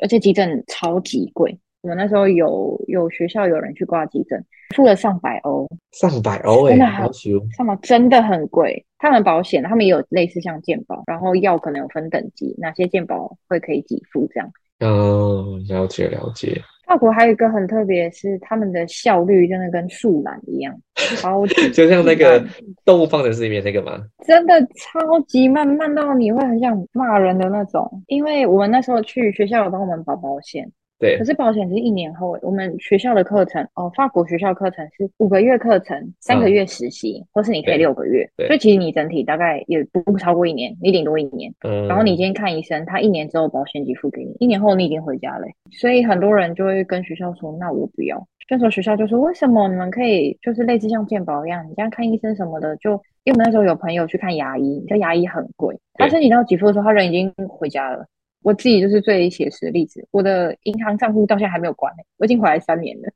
[0.00, 1.58] 而且急诊超级贵。
[1.82, 4.42] 我们那时候有有学校有人去挂急诊，
[4.76, 6.76] 付了上百欧，上百欧哎，
[7.56, 8.84] 上百真的很贵。
[8.98, 14.48] 他们保险，他们也有类似像健保，然后药可能有分等级，哪些健保会可以给付这样。
[14.78, 16.62] 嗯，了解了解。
[16.86, 22.44] 法国还有一个很特别，是他们的效率真的跟树懒一样，超级 就像那个
[22.84, 24.00] 动物方程式里面那个吗？
[24.24, 28.04] 真的超级慢慢到你会很想骂人的那种。
[28.06, 30.70] 因为我们那时候去学校有帮我们保保险。
[31.02, 32.38] 对，可是保险是一年后。
[32.42, 38.24] 我们学校的课程哦，法国学校课程是五个月课程，三个月实习，或是你可以六个月。
[38.46, 41.52] 所以其实你整体大概也不超过一年，你顶多一年。
[41.64, 41.88] 嗯。
[41.88, 45.46] 然后你今天看医生，他一年之后保险给付给你，一年后你已经回家了。
[45.72, 52.76] 所以很多人就会跟学校说：“那我不要。”那时候学校就说：“为什么你们可以就是类似像健保一样，你这样看医生什么的？
[52.76, 52.92] 就
[53.24, 58.06] 因为我们那时候有朋友去看牙医，这牙医很贵，他申请到给付的时候，他人已经回家了。”
[58.42, 63.08] 我自己就是最写实的例子，我的银行账户到现在还没有关呢，我已经回来三年了，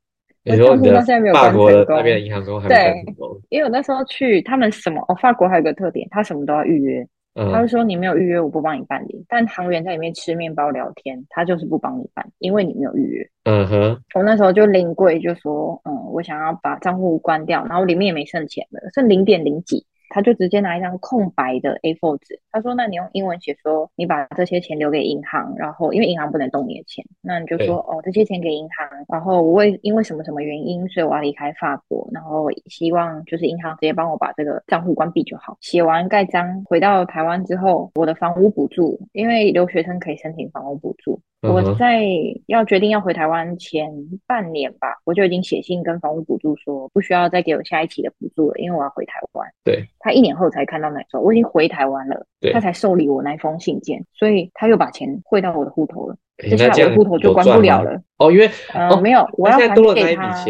[0.45, 1.95] 我账户到现在没有关成功。
[1.97, 3.05] 那边的银行工还对，
[3.49, 9.25] 因为我那时候去，他们什么哦，法国还有个特点，他什么都要预约，他就说你没有预约，我不帮你办理。
[9.27, 13.29] 但行员在里面吃面包聊天，他就是不帮你办，因为你没有预约。
[13.43, 19.85] 嗯哼，我那时候就临柜就说，嗯，我想要把账户关掉，然后里面也没剩钱了，剩零点零几。
[20.09, 35.57] 他就直接拿一张空白的 A4 纸，他说：“那你用英文写说，你把这些钱留给银行，然后因为银行不能动你的钱，那你就说哦，这些钱给银行，然后我为因为什么什么原因，所以我要离开法国，然后希望就是银行直接帮我把这个账户关闭就好。
[35.61, 42.01] 写完盖章，回到台湾之后，我的房屋补助，因为留学生可以申请房屋补助。”我在
[42.47, 43.87] 要决定要回台湾前
[44.25, 49.47] 半年吧，我就已经写信跟房屋补助说，不需要再给我下一期的补助了，因为我要回台湾。
[49.63, 58.01] 对，他一年后才看到那时候，我已经回台湾了，他才受理我那封信件，所以他又把钱汇到我的户头了，接下来我的户头就关不了了。
[58.17, 60.45] 哦，因为呃没有，我要还给他。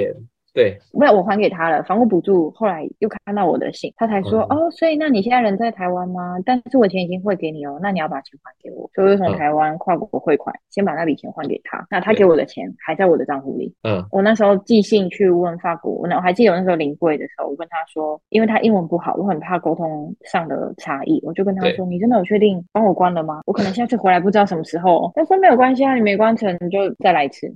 [0.58, 6.36] 对，没有我还给他了房屋补助，后来又看到我的信，他才说哦，所以那你现在人在台湾吗？
[6.44, 13.72] 但是我钱已经汇给你哦，那你要把钱还给我，所以从台湾跨国汇款，先把那笔钱还给他，那他给我的钱还在我的账户里。
[13.84, 23.42] 嗯，我那时候寄信去问法国，我我还记得我那时候临柜的时候，我跟他说，因为他英文不好，我很怕沟通上的差异，我就跟他说，你真的有确定帮我关了吗？
[23.46, 25.12] 我可能下次回来不知道什么时候。
[25.14, 27.54] 他说没有关系啊，你没关成你就再来一次。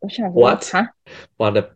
[0.00, 0.58] 我想说啊，
[1.38, 1.66] 我的。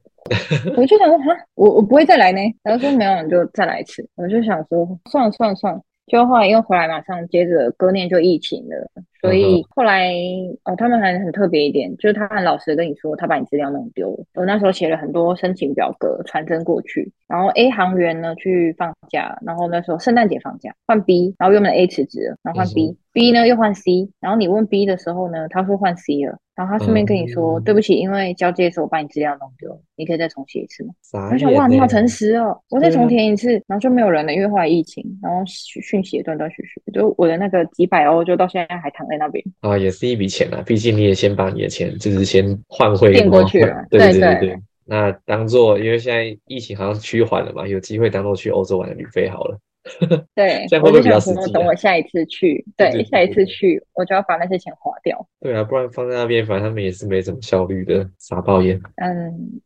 [0.77, 2.41] 我就想说，哈，我我不会再来呢。
[2.63, 4.09] 然后说没有，你就再来一次。
[4.17, 5.81] 我就想说，算了算了算了。
[6.07, 8.89] 就后来又回来，马上接着隔年就疫情了。
[9.21, 10.15] 所以后来
[10.63, 14.25] 哦，他们还很特别一点，就是他很老实跟你说，他把你资料弄丢了。
[14.35, 17.11] 我那时候写了很多申请表格，传真过去。
[17.27, 24.09] 然后 A 行员呢去放假，然后那时候圣诞节放假，换 B，然后原本 A 辞职了，然后换 B，B 呢又换 C。
[24.21, 26.39] 然后你问 B 的时候呢，他说换 C 了。
[26.57, 30.95] 然后他顺便跟你说，对不起，因为交接的时候我把你资料弄丢，你可以再重写一次吗？
[31.31, 39.45] 我想哇，你好诚实哦，我再重填一次，然后就没有人了，因为后来疫情，然后讯息也断断续续，就我的那个几百欧就到现在还躺在那边。
[39.61, 44.59] 啊，也是一笔钱啊，毕竟你也先把你的钱就是先换汇垫过去了，对对对对。
[44.89, 49.59] 那当做，因为现在疫情好像趋缓了嘛，有机会当做去欧洲玩的旅费好了。
[50.35, 51.53] 对，这样会不会比较实际？
[51.53, 55.27] 等我下一次去，对，下一次去我就要把那些钱花掉。
[55.41, 58.81] 对啊，不然放在那边，反正他们也是没什么效率的，傻爆眼。
[58.97, 59.61] 嗯，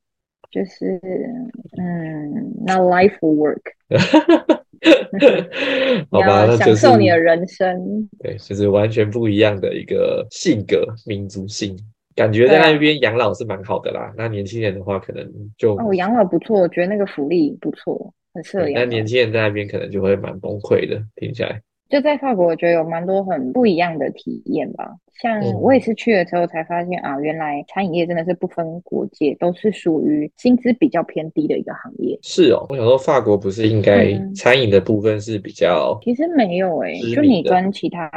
[0.50, 1.00] 就是
[1.78, 3.60] 嗯，那 life work。
[6.10, 8.08] 好吧，那享受你的人生。
[8.18, 11.76] 对，就是完全不一样的一个性格、民族性，
[12.14, 14.12] 感觉在那边养老是蛮好的啦。
[14.16, 18.12] 那年轻人的话，可能就哦，养老不错，我觉得那个福利不错。
[18.34, 18.68] 很适合。
[18.74, 21.62] 那年轻人在那边可能就会蛮崩溃的，听起来。
[21.90, 24.96] 就在法国，我觉得有蛮多很不一样的体验吧。
[25.20, 32.18] 像我也是去了之后才发现啊，原来餐饮业真的是不分国界，都是属于薪资比较偏低的一个行业。
[32.22, 35.98] 是哦，我想说法国不是应该餐饮的部分是比较……
[36.02, 38.08] 其实没有诶，就你跟其他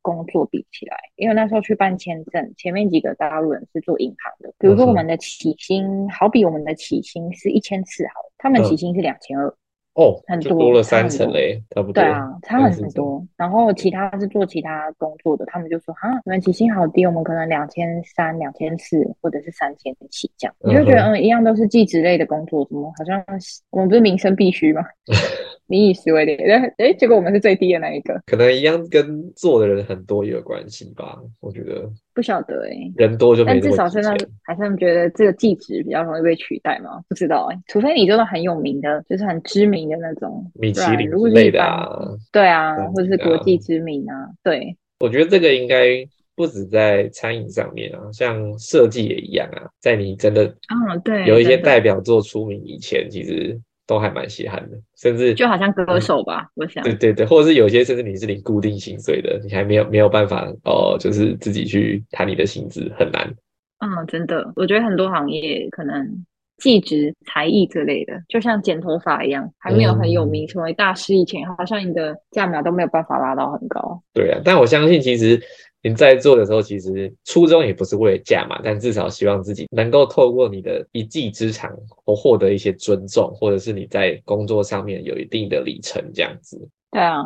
[0.00, 9.52] 工作比起来，因为那时候去办签证，前面几个大陆人是做银行的，比如说我们的起薪，好比我们的起薪是一千四，好，他们起薪是两千二。
[9.96, 11.94] 哦，很多多了三层嘞，差不多。
[11.94, 13.26] 对啊，差很多。
[13.36, 23.24] 然后其他是做其他工作的，他们就说：“啊，你们起薪好低，我们可能两千三、两千四，或者是三千起这样。”你就觉得，嗯，一样都是技职类的工作，怎么好像
[23.70, 24.82] 我们不是民生必须吗？
[25.68, 28.20] 民以食为天，哎，结果我们是最低的那一个。
[28.26, 31.90] 可能一样跟做的人很多也有关系吧，我觉得。
[32.14, 33.52] 不晓得哎，人多就没。
[33.60, 37.02] 但至少是那，还是觉得这个技职比较容易被取代吗？
[37.08, 41.88] 不知道哎，除非你真的很有名的，就是很知名的那种米其林之类的啊。
[42.32, 44.14] 对啊，或者是国际知名啊。
[44.42, 45.86] 对，我觉得这个应该
[46.34, 53.60] 不止在餐饮上面啊，像设计也一样啊，在你真的嗯对有一些代表作出名以前，其实。
[53.86, 56.82] 都还蛮稀罕的，甚至就好像歌手吧，我想。
[56.82, 63.32] 对对对，或者是有些甚至你是领固定薪水的，你还没有没有办法哦，就是自己去谈你的薪资很难。
[63.78, 66.24] 嗯，真的，我觉得很多行业可能
[66.56, 74.02] 技职、才艺之类的，就像剪头发一样，还没有很有名成为大师以前，好像你的价码都没有办法拉到很高。
[74.12, 75.40] 对啊，但我相信其实。
[75.88, 86.58] 你在做的时候，其实初衷也不是为了价嘛，但至少希望自己能够透过你的一技之长，或获得一些尊重，或者是你在工作上面有一定的里程，这样子。
[86.90, 87.22] 对啊，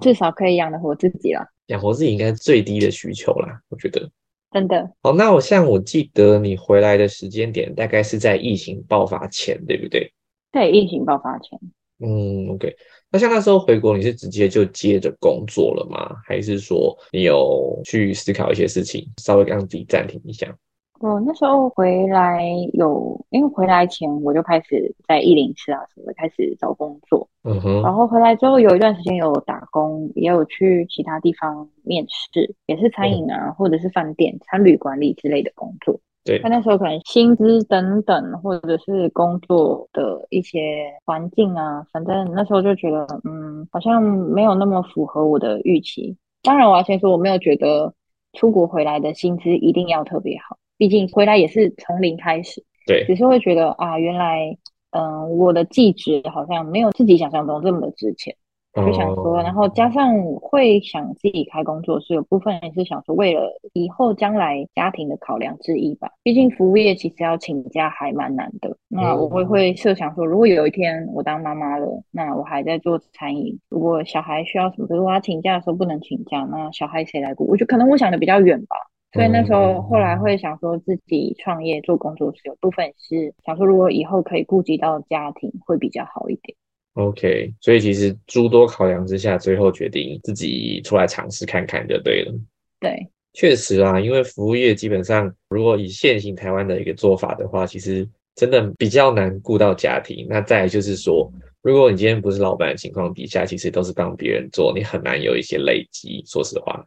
[0.00, 1.44] 至少可以养得活自己了。
[1.66, 4.08] 养活自己应该最低的需求啦，我觉得。
[4.52, 4.88] 真的。
[5.02, 10.12] 好，那我像我记得你回来的时间点大概是在疫情爆发前，对不对？
[10.52, 11.58] 对，疫情爆发前。
[11.98, 12.76] 嗯，OK。
[13.14, 16.16] 那像那时候回国，你是直接就接着工作了吗？
[16.26, 20.52] 还是说你有去思考一些事情，稍微让自己暂停一下？
[20.98, 22.42] 我那时候回来
[22.72, 27.82] 有，因为回来前我就开始在一零四啊什么开始找工作，嗯哼。
[27.82, 36.00] 然后回来之后有一段时间有打工，也有去其他地方面试，也是餐饮啊或者是饭店、餐旅管理之类的工作。
[36.24, 46.16] 对，他那时候可能薪资等等，或者是工作的一些环境啊，反正那时候就觉得，嗯，好像没有那么符合我的预期。
[46.42, 47.92] 当然，我要先说，我没有觉得
[48.32, 52.64] 出国回来的薪资一定要特别好，毕竟回来也是从零开始。
[52.86, 54.56] 对，只是会觉得啊，原来，
[54.90, 58.34] 嗯，我的技职好像没有自己想象中这么的值钱。
[58.74, 66.10] 就想说，然后加上会想自己开工作室，有部分也是想说，为了以后将来家庭的考量之一吧。
[66.24, 68.76] 毕竟服务业其实要请假还蛮难的。
[68.88, 77.46] 那我会会设想说，如果有一天我当妈妈了，那我还在做餐饮，如果小孩需要什么，比如我要请假的时候不能请假，那小孩谁来顾？
[77.46, 78.76] 我觉得可能我想的比较远吧。
[79.12, 86.56] 所以那时候后来会想说自己创业做工作室，有部分是想说，如果以后可以顾及到家庭，会比较好一点。
[86.94, 92.32] OK，所以其实诸多考量之下，最后决定自己出来尝试看看就对了。
[92.78, 100.26] 对，确实啊，因为服务业基本上，如果以现行台湾的一个做法的话，其实真的比较难顾到家庭。
[100.30, 101.28] 那再就是说，
[101.62, 106.22] 如果你今天不是老板的情况底下，其实都是帮别人做，你很难有一些累积。
[106.26, 106.86] 说实话，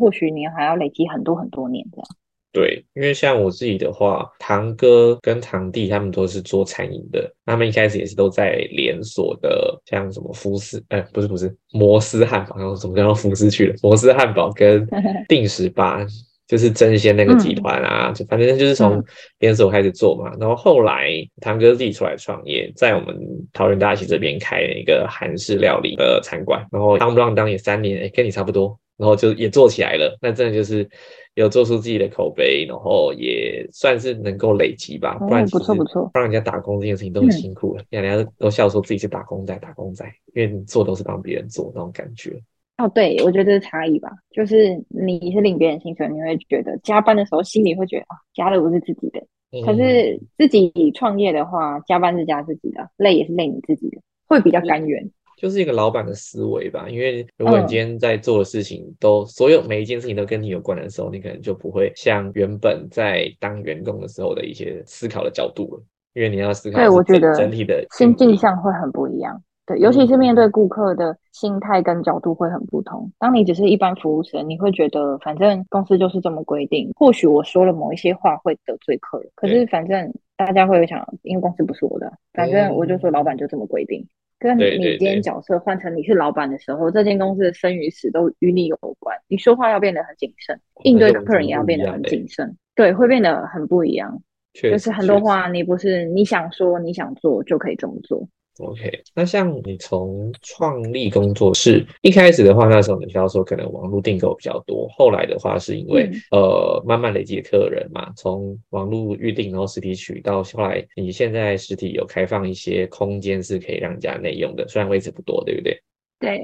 [0.00, 2.06] 或许你还要累积很多很多年这样。
[2.52, 13.74] 对，因为像我自己的话，堂哥跟堂弟他们都是做餐饮的，他们一开始也是都在连锁的，像什么福斯，哎，不是不是摩斯汉堡，然后怎么叫到福斯去了？
[13.82, 14.86] 摩斯汉堡跟
[15.30, 16.06] 定时吧，
[16.46, 19.02] 就是真鲜那个集团啊，就反正就是从
[19.38, 20.36] 连锁开始做嘛。
[20.38, 21.08] 然后后来
[21.40, 23.18] 堂哥自己出来创业，在我们
[23.54, 30.18] 桃园大溪这边开了一个韩式料理的餐馆，然后当不当当也三年，哎，跟你差不多，然后就也做起来了。
[30.20, 30.86] 那真的就是。
[31.34, 35.14] 有做出自己的口碑，然后也算是能够累积吧。
[35.18, 40.04] 不然不错不错，帮人家打工这件事情都很辛苦了，人家都笑说自己是打工仔，打工仔，
[40.34, 42.38] 因为你做都是帮别人做那种感觉。
[42.78, 44.10] 哦，对，我觉得这是差异吧。
[44.30, 49.22] 就是你是领别人薪水，你会觉得加班的时候心里会觉得啊，加的不是自己的。
[49.64, 55.10] 可是自己创业的话，加班是加自己的，累也是累你自己的，会比较甘愿。
[55.42, 65.82] 就是一个老板的思维吧，因为如果你今天在做的事情都所有每一件事情都跟你有关的时候，你可能就不会像原本在当员工的时候的一些思考的角度了，
[66.14, 66.78] 因为你要思考。
[66.78, 69.42] 对，我觉得整体的心境上会很不一样。
[69.66, 73.10] 对，尤其是面对顾客的心态跟角度会很不同。
[73.18, 84.06] 当你只是一般服务生，你会觉得反正公司就是这么规定，或许我说了某一些话会得罪客人，可是反正大家会想，因为公司不是我的，反正我就说老板就这么规定。
[84.42, 89.16] 跟你今天角色换成你是老板的时候，这间公司的生与死都与你有关。
[89.28, 94.20] 你说话要变得很谨慎，应对客人也要变得很谨慎，对，会变得很不一样。
[94.54, 98.28] 就是很多话，你不是你想说你想做就可以这么做。
[98.64, 115.82] OK，那像你从创立工作室一开始的话，那时候你需要说可能网络订购比较多，后来的话是因为、嗯呃慢慢累积客人嘛，从网络预订然后实体取到后来你现在实体有开放一些空间是可以让人家内用的，虽然位置不多，对不对？
[116.18, 116.40] 对，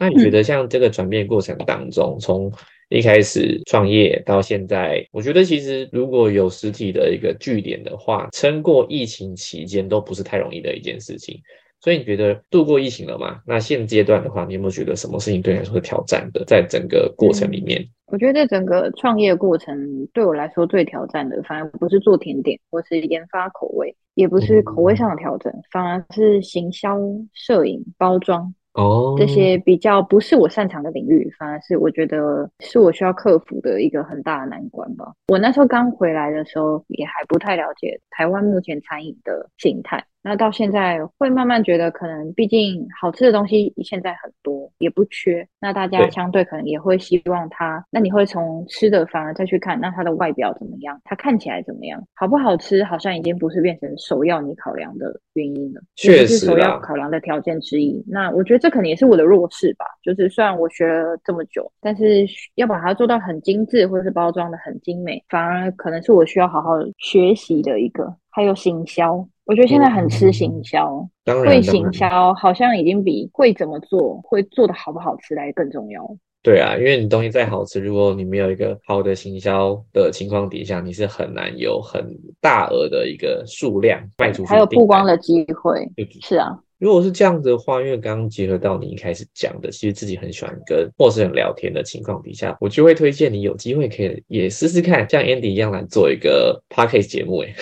[0.00, 2.50] 那你觉得像这个转变过程当中，从
[2.88, 11.38] 一开始创业到现在，我觉得其实如果有实体的一个据点的话，撑过疫情期间都不是太容易的一件事情。
[11.80, 13.40] 所以你觉得度过疫情了吗？
[13.46, 16.44] 那现阶段的话，你有没有觉得什么事情对你来说是挑战的？
[16.44, 26.98] 在整个过程里面，我觉得整个创业过程对我来说最挑战的，反而不是做甜点或是研发口味，也不是口味上的调整，反而是行销、
[27.32, 35.12] 摄影、包装哦，这些比较不是我擅长的领域，反而是我觉得是我需要克服的一个很大的难关吧。
[35.26, 40.04] 我那时候刚回来的时候，也还不太了解台湾目前餐饮的形态。
[40.22, 45.46] 那到现在会慢慢觉得，可能毕竟好吃的东西现在很多，也不缺。
[45.60, 58.04] 那大家相对可能也会希望它，那你会从吃的反而再去看，那它的外表怎么样，它看起来怎么样，好不好吃，好像已经不是变成首要你考量的原因了，也确实是首要考量的条件之一。
[58.06, 68.16] 那我觉得这可能也是我的弱势吧，就是虽然我学了这么久，但是要把它做到很精致，或者是包装的很精美，反而可能是我需要好好学习的一个。
[68.30, 76.02] 还有行销，我觉得现在很吃行销，当会行然销好像已经比会怎么做、会做的好不好吃来更重要。
[76.42, 82.06] 对啊，因为你东西再好吃，如果你没有一个好的行销的情况底下，你是很难有很
[82.42, 84.48] 大额的一个数量卖出去。
[84.50, 85.80] 还有曝光的机会，
[86.20, 97.54] 是啊，如果是这样子的话，因为刚刚结合到你一开始讲的，其实自己很喜欢跟陌生人聊天的情况底下，我就会推荐你有机会可以也试试看，像 Andy 一样来做一个 podcast 节目，诶，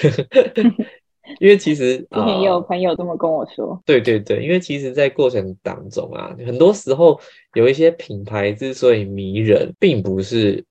[1.41, 7.21] 因为其实之前也有呃朋友这么跟我说，对对对，因为其实，在过程当中啊，很多时候
[7.55, 10.65] 有一些品牌之所以迷人，并不是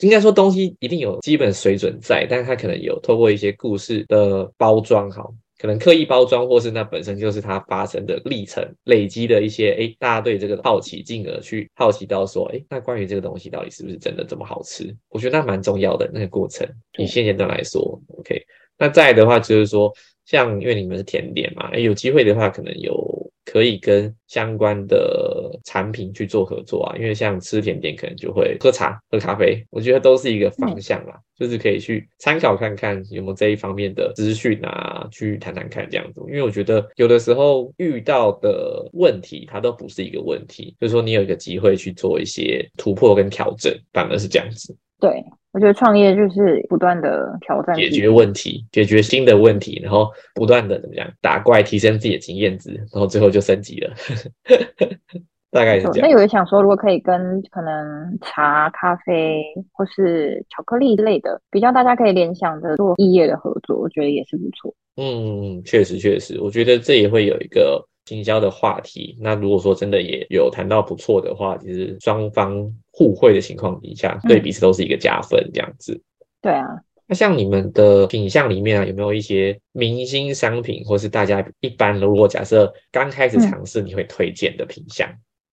[0.00, 14.94] 应该说东西一定有基本水准在，但是它可能有透过一些故事的包装，好，可能刻意包装，或是那本身就是它发生的历程累积的一些，诶，大家对这个好奇，进而去好奇到说，诶，那关于这个东西到底是不是真的这么好吃？
[15.10, 18.40] 我觉得那蛮重要的那个过程，以对现阶段来说，OK。
[18.78, 19.92] 那再的话就是说，
[20.24, 26.96] 像因为你们是甜点嘛，诶有机会的话，可能有可以跟相关的产品去做合作啊。
[26.96, 36.20] 因为像吃甜点，可能就会喝茶、喝咖啡，我觉得都是一个方向啦，就是可以去参考看看有没有这一方面的资讯啊，去谈谈看这样子。
[36.28, 44.76] 因为我觉得有的时候遇到的问题，它都不是一个问题，就是说你有一个机会去做一些突破跟调整，反而是这样子。
[45.00, 53.90] 对我觉得创业就是不断的挑战解决问题，解决新的问题，然后不断的怎么样打怪，提升自己的经验值，然后最后就升级了。
[55.50, 56.08] 大概是这样那。
[56.10, 59.42] 有人想说，如果可以跟可能茶、咖啡
[59.72, 64.74] 或是巧克力之类的，比较大家可以联想的做异业的合作，我觉得也是不错。
[64.96, 69.16] 嗯，确实确实，我觉得这也会有一个行销的话题。
[69.22, 76.02] 那如果说真的也有谈到不错的话，其实双方互惠的情况底下，对彼此都是一个加分这样子。
[76.42, 76.66] 对啊，
[77.06, 85.08] 那像你们的品相里面啊，有没有一些明星商品，或是大家一般如果假设刚开始尝试，你会推荐的品相？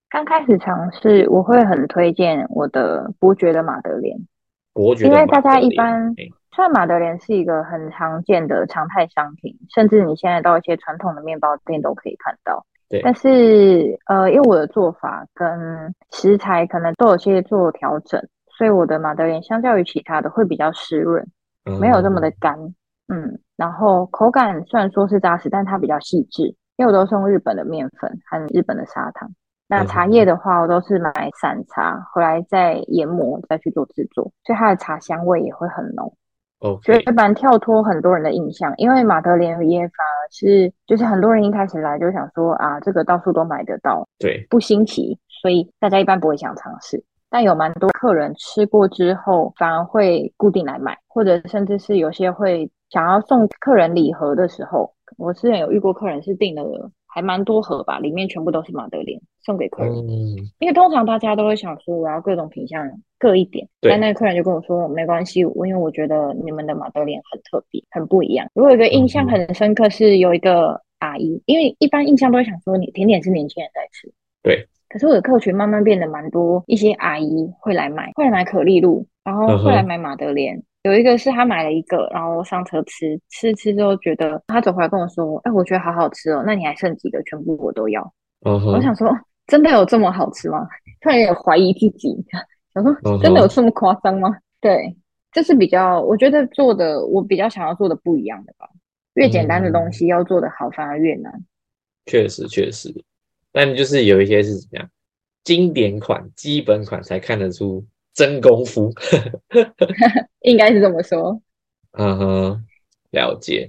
[0.10, 4.18] 刚开始尝试，我会很推荐我的伯爵的马德莲，
[4.74, 12.66] 伯爵的因为大家一般诶虽然马德莲是一个很常见的常态商品，甚至你现在到一些传统的面包店都可以看到。
[12.96, 18.22] 对但是呃，因为我的做法跟食材可能都有些做调整，
[18.58, 21.26] 所以我的马德莲相较于其他的会比较湿润，
[21.80, 22.58] 没有这么的干。
[23.08, 26.43] 嗯，然后口感虽然说是扎实，但它比较细致，
[26.78, 29.30] 因为我都是用日本的面粉和日本的砂糖。
[29.68, 36.16] 那嗯茶叶的话，我都是买散茶回来再研磨，再去做制作，所以它的茶香味也会很浓。
[36.82, 47.03] 觉 OK，得蛮跳脱很多人的印象，因为马德莲也反而是就是很多人一开始来就想说啊，这个到处都买得到，对，不新奇，所以大家一般不会想尝试。
[47.30, 56.63] 但有蛮多客人吃过之后，反而会固定来买，或者甚至是有些会想要送客人礼盒的时候，我之前有遇过客人是订了
[57.07, 59.93] 还蛮多盒吧，里面全部都是马德莲送给客人。
[59.93, 62.86] 嗯，因为通常大家都会想说，我要各种品相
[63.26, 68.47] 各一点，但那个客人就跟我说没关系，我因为我觉得你们的马德莲很特别，很不一样。
[68.53, 74.11] 我有一个印象很深刻，是有一个阿阿姨，因为一般印象都会想说你甜点是年轻人在吃，
[74.43, 74.67] 对。
[74.89, 80.61] 可是我的客群慢慢变得蛮多，一些阿姨会来买，会来买可丽露，然后会来买马德莲。
[80.84, 87.21] 有一个是他买了一个，然后上车吃，吃吃之后觉得他走回来跟我说：“哎，我觉得好好吃哦，那你还剩几个？
[87.23, 88.13] 全部我都要。”
[88.45, 89.09] 我想说，
[89.47, 90.65] 真的有这么好吃吗？
[91.01, 92.15] 突然有点怀疑自己，
[92.76, 94.38] 想说真的有这么夸张吗？
[94.61, 94.95] 对，
[95.32, 98.69] 这是比较我觉得做的，我比较想要做的不一样的吧。
[99.15, 101.34] 越简单的东西要做的好，反而越难。
[102.05, 102.93] 确实，确实，
[103.51, 104.89] 但就是有一些是怎么样，
[105.43, 107.84] 经典款、基本款才看得出。
[108.13, 108.93] 真功夫，
[110.39, 111.41] 应该是这么说。
[111.99, 112.65] 嗯哼，
[113.11, 113.67] 了解。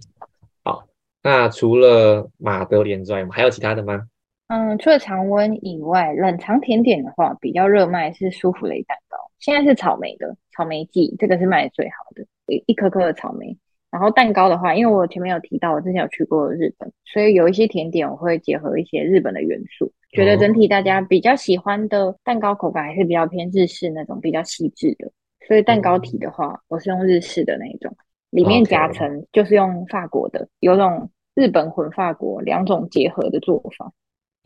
[0.63, 0.87] 好，
[1.21, 4.07] 那除了马德莲之外，我们还有其他的吗？
[4.49, 9.17] 嗯，除了常温以外，冷藏甜点的话，比较热卖是舒芙蕾蛋糕。
[9.41, 13.59] 现在是草莓的草莓季，这个是卖的最好的，一一颗颗的草莓。
[13.91, 19.93] 然后蛋糕的话，因为我前面有提到，我之前有去过日本，所以有一些甜点我会结合一些日本的元素。
[20.13, 25.11] 觉得整体大家比较喜欢的蛋糕口感还是比较偏日式那种比较细致的，
[25.47, 27.97] 所以蛋糕体的话，我是用日式的那一种，
[28.31, 33.93] 里面夹层就是用法国的，有种日本混法国两种结合的做法。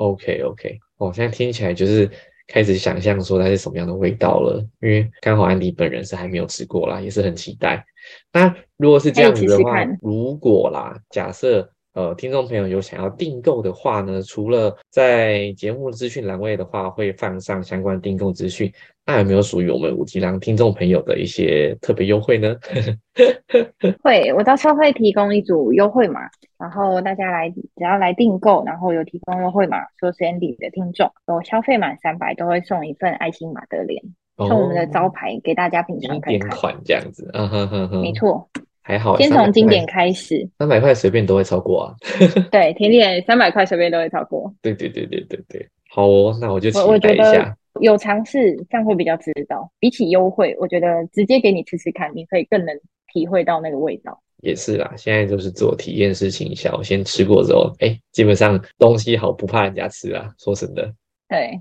[0.01, 2.11] OK OK，哦，现在听起来就是
[2.47, 7.85] 开始想象说它是什么样的味道了，因为刚好安迪本人是还没有吃过啦，也是很期待。
[8.33, 11.71] 那如果是这样子的话，如果啦，假设。
[11.93, 18.73] 呃，听众朋友有想要订购的话呢，除了在节目资讯栏位的话会放上相关订购资讯，
[19.11, 22.55] 那有没有属于我们五级郎听众朋友的一些特别优惠呢？
[24.05, 26.21] 会，我到时候会提供一组优惠码，
[26.57, 34.01] 然后大家来只要来订购，然后有提供优惠码，说是 Andy 的听众，有消费满三百都会送一份爱心马德莲，
[34.37, 36.49] 送我们的招牌给大家品尝看看。
[36.51, 38.49] 款这样子，嗯哼哼哼，没错。
[38.81, 41.95] 还好，先从经典开始，三百块随便都会超过啊。
[42.53, 44.55] 对，甜点三百块随便都会超过。
[44.63, 47.57] 对对对对对对，好哦，那我就期待一下。
[47.81, 52.75] 有尝试这样会比较知道，比起优惠，我觉得直接给你吃吃看，你可以更能
[53.13, 54.21] 体会到那个味道。
[54.43, 60.29] 也是啦，现在就是做体验式营销，先吃过之后，哎，基本上东西好不怕人家吃啊。
[60.39, 60.93] 说真的，
[61.29, 61.61] 对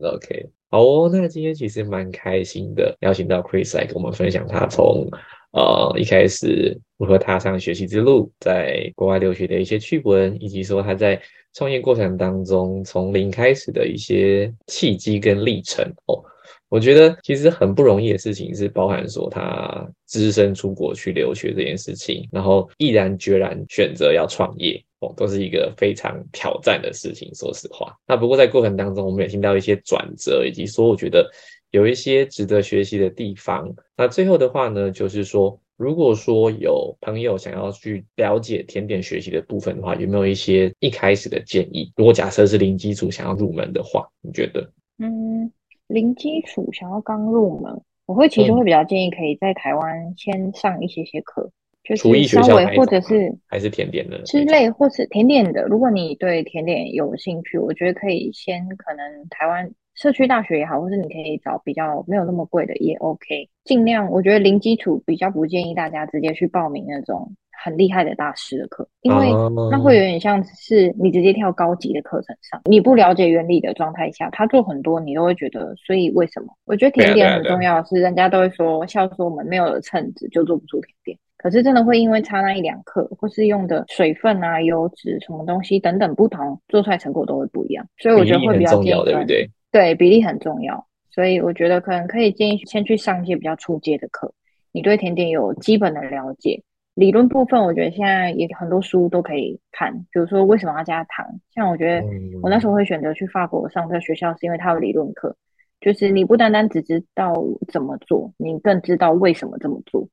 [0.00, 5.08] ，OK，好哦，那今天其实蛮开心的，邀请到 Chris 来跟我们分享他从。
[5.52, 11.20] 呃，一开始如何踏上学习之路，在国外留学的一些趣闻，以及说他在
[11.54, 16.22] 创业过程当中从零开始的一些契机跟历程哦，
[16.68, 27.34] 我觉得其实很不容易的事情是包含说他只身出国去留学这件事情，然后毅然决然选择要创业哦，都是一个非常挑战的事情。
[27.34, 31.30] 说实话，那不过在过程当中，我们也听到一些转折，以及说我觉得。
[31.72, 33.66] 有一些值得学习的地方。
[33.96, 41.92] 那最后的话呢，就是说，如果说有朋友想要去了解甜点学习的部分的话，有没有一些一开始的建议？
[41.96, 44.70] 如果假设是零基础想要入门的话，你觉得？
[44.98, 45.50] 嗯，
[45.88, 51.50] 零基础想要刚入门，我会其实会比较建议可以在台湾先上一些些课，
[51.82, 55.64] 就是稍微或者是还是甜点的之类，或是甜点的。
[55.64, 59.68] 如果你对甜点有兴趣，我觉得可以先可能台湾。
[60.02, 63.48] 社区大学也好，或是你可以找比较没有那么贵的也 OK。
[63.62, 67.32] 尽量，我觉得零基础比较不建议大家直接去报名那种
[67.62, 69.30] 很厉害的大师的课，因为
[69.70, 76.48] 那会有点像是你直接跳高级的课程上，你不了解原理的状态下，他做很多你都会觉得，所以为什么？
[76.64, 87.86] 我觉得甜点很重要，是人家都会说笑说我们没有了秤子就做不出甜点，可是真的会因为差那一两克，或是用的水分啊、油脂什么东西等等不同，做出来成果都会不一样。
[87.98, 89.48] 所以我觉得会比较重要，对不对？
[89.72, 94.32] 对比例很重要，所以我觉得可能可以建议先去上一些比较初阶的课。
[94.70, 96.62] 你对甜点有基本的了解，
[96.94, 99.92] 理论部分我觉得现在也很多书都可以看。
[100.12, 101.26] 比如说为什么要加糖？
[101.54, 102.06] 像我觉得
[102.42, 105.34] 我那时候会选择去法国上这学校，是因为它有理论课，
[105.80, 107.34] 就是你不单单只知道
[107.68, 110.06] 怎么做，你更知道为什么这么做。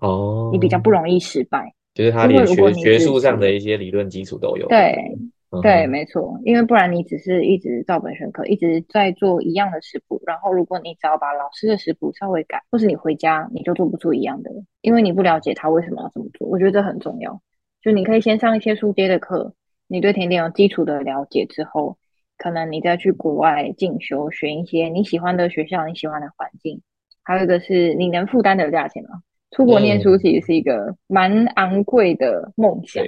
[0.00, 4.66] 哦，你比较不容易失败，就是它连学学术上的一些理论基础都有。
[4.68, 5.16] 对。
[5.62, 14.50] 对，没错，因为不然你只是一直照本宣科，一直在做一样的食谱，然后如果你只要把老师的食谱稍微改，或是你回家你就做不出一样的，
[14.82, 16.46] 因为你不了解他为什么要这么做。
[16.46, 17.40] 我觉得这很重要，
[17.80, 19.54] 就你可以先上一些书街的课，
[19.86, 21.96] 你对甜点有基础的了解之后，
[22.36, 26.82] 可能你再去国外进修，选一些你喜欢的学校、你喜欢的环境，
[27.22, 29.22] 还有一个是你能负担的价钱嘛。
[29.52, 33.02] 出国念书其实是一个蛮昂贵的梦想，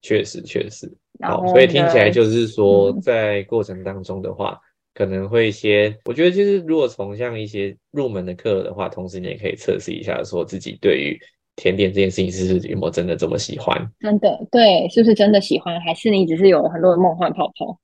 [0.00, 0.90] 确实确实。
[1.20, 4.60] 好，所以听起来就是说，在过程当中的话，
[4.94, 11.18] 可能会先，我觉得就是如果从像一些入门的课的话，同时你也可以测试一下，说自己对于
[11.56, 13.76] 甜点这件事情是有没有真的这么喜欢？
[14.00, 15.80] 真的对，是不是真的喜欢？
[15.80, 17.78] 还是你只是有很多的梦幻泡泡？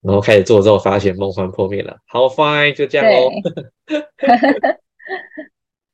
[0.00, 1.96] 然后开始做之后，发现梦幻破灭了。
[2.08, 3.30] 好，fine，就这样喽。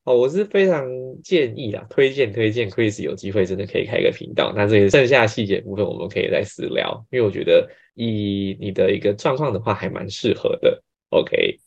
[0.09, 0.89] 哦，我是非常
[1.23, 4.55] 建议啊，推荐推荐，Chris 有机会真的可以开一个频道。
[4.57, 10.83] 那这些剩下细节部分，我们可以再私聊，因为我觉得以你的一个状况的话，还蛮适合的。
[11.11, 11.59] OK，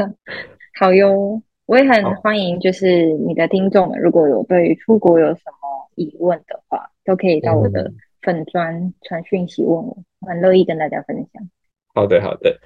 [0.80, 11.50] 好哟，我也很欢迎，就是你的听众们，如果有对于出国有什么疑问的话，都可以到我的粉砖传讯息问我，很乐意跟大家分享。
[11.94, 12.58] 好的，好的，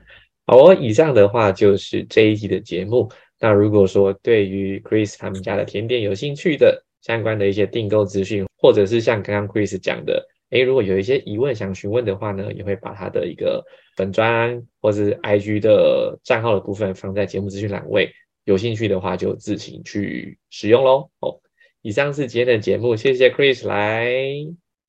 [0.47, 0.73] 好哦。
[0.73, 3.11] 以上的话就是这一集的节目。
[3.39, 13.65] 那如果说对于 Chris 他们家的甜点有兴趣的相关的一些订购资讯，或者是像刚刚 Chris 讲的，诶，如果有一些疑问想询问的话呢，也会把他的一个
[13.97, 18.11] 粉砖或是 IG 的账号的部分放在节目资讯栏位，
[18.45, 21.11] 有兴趣的话就自行去使用喽。
[21.21, 21.39] 哦，
[21.83, 24.07] 以上是今天的节目，谢谢 Chris 来，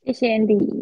[0.06, 0.78] 谢谢 Andy。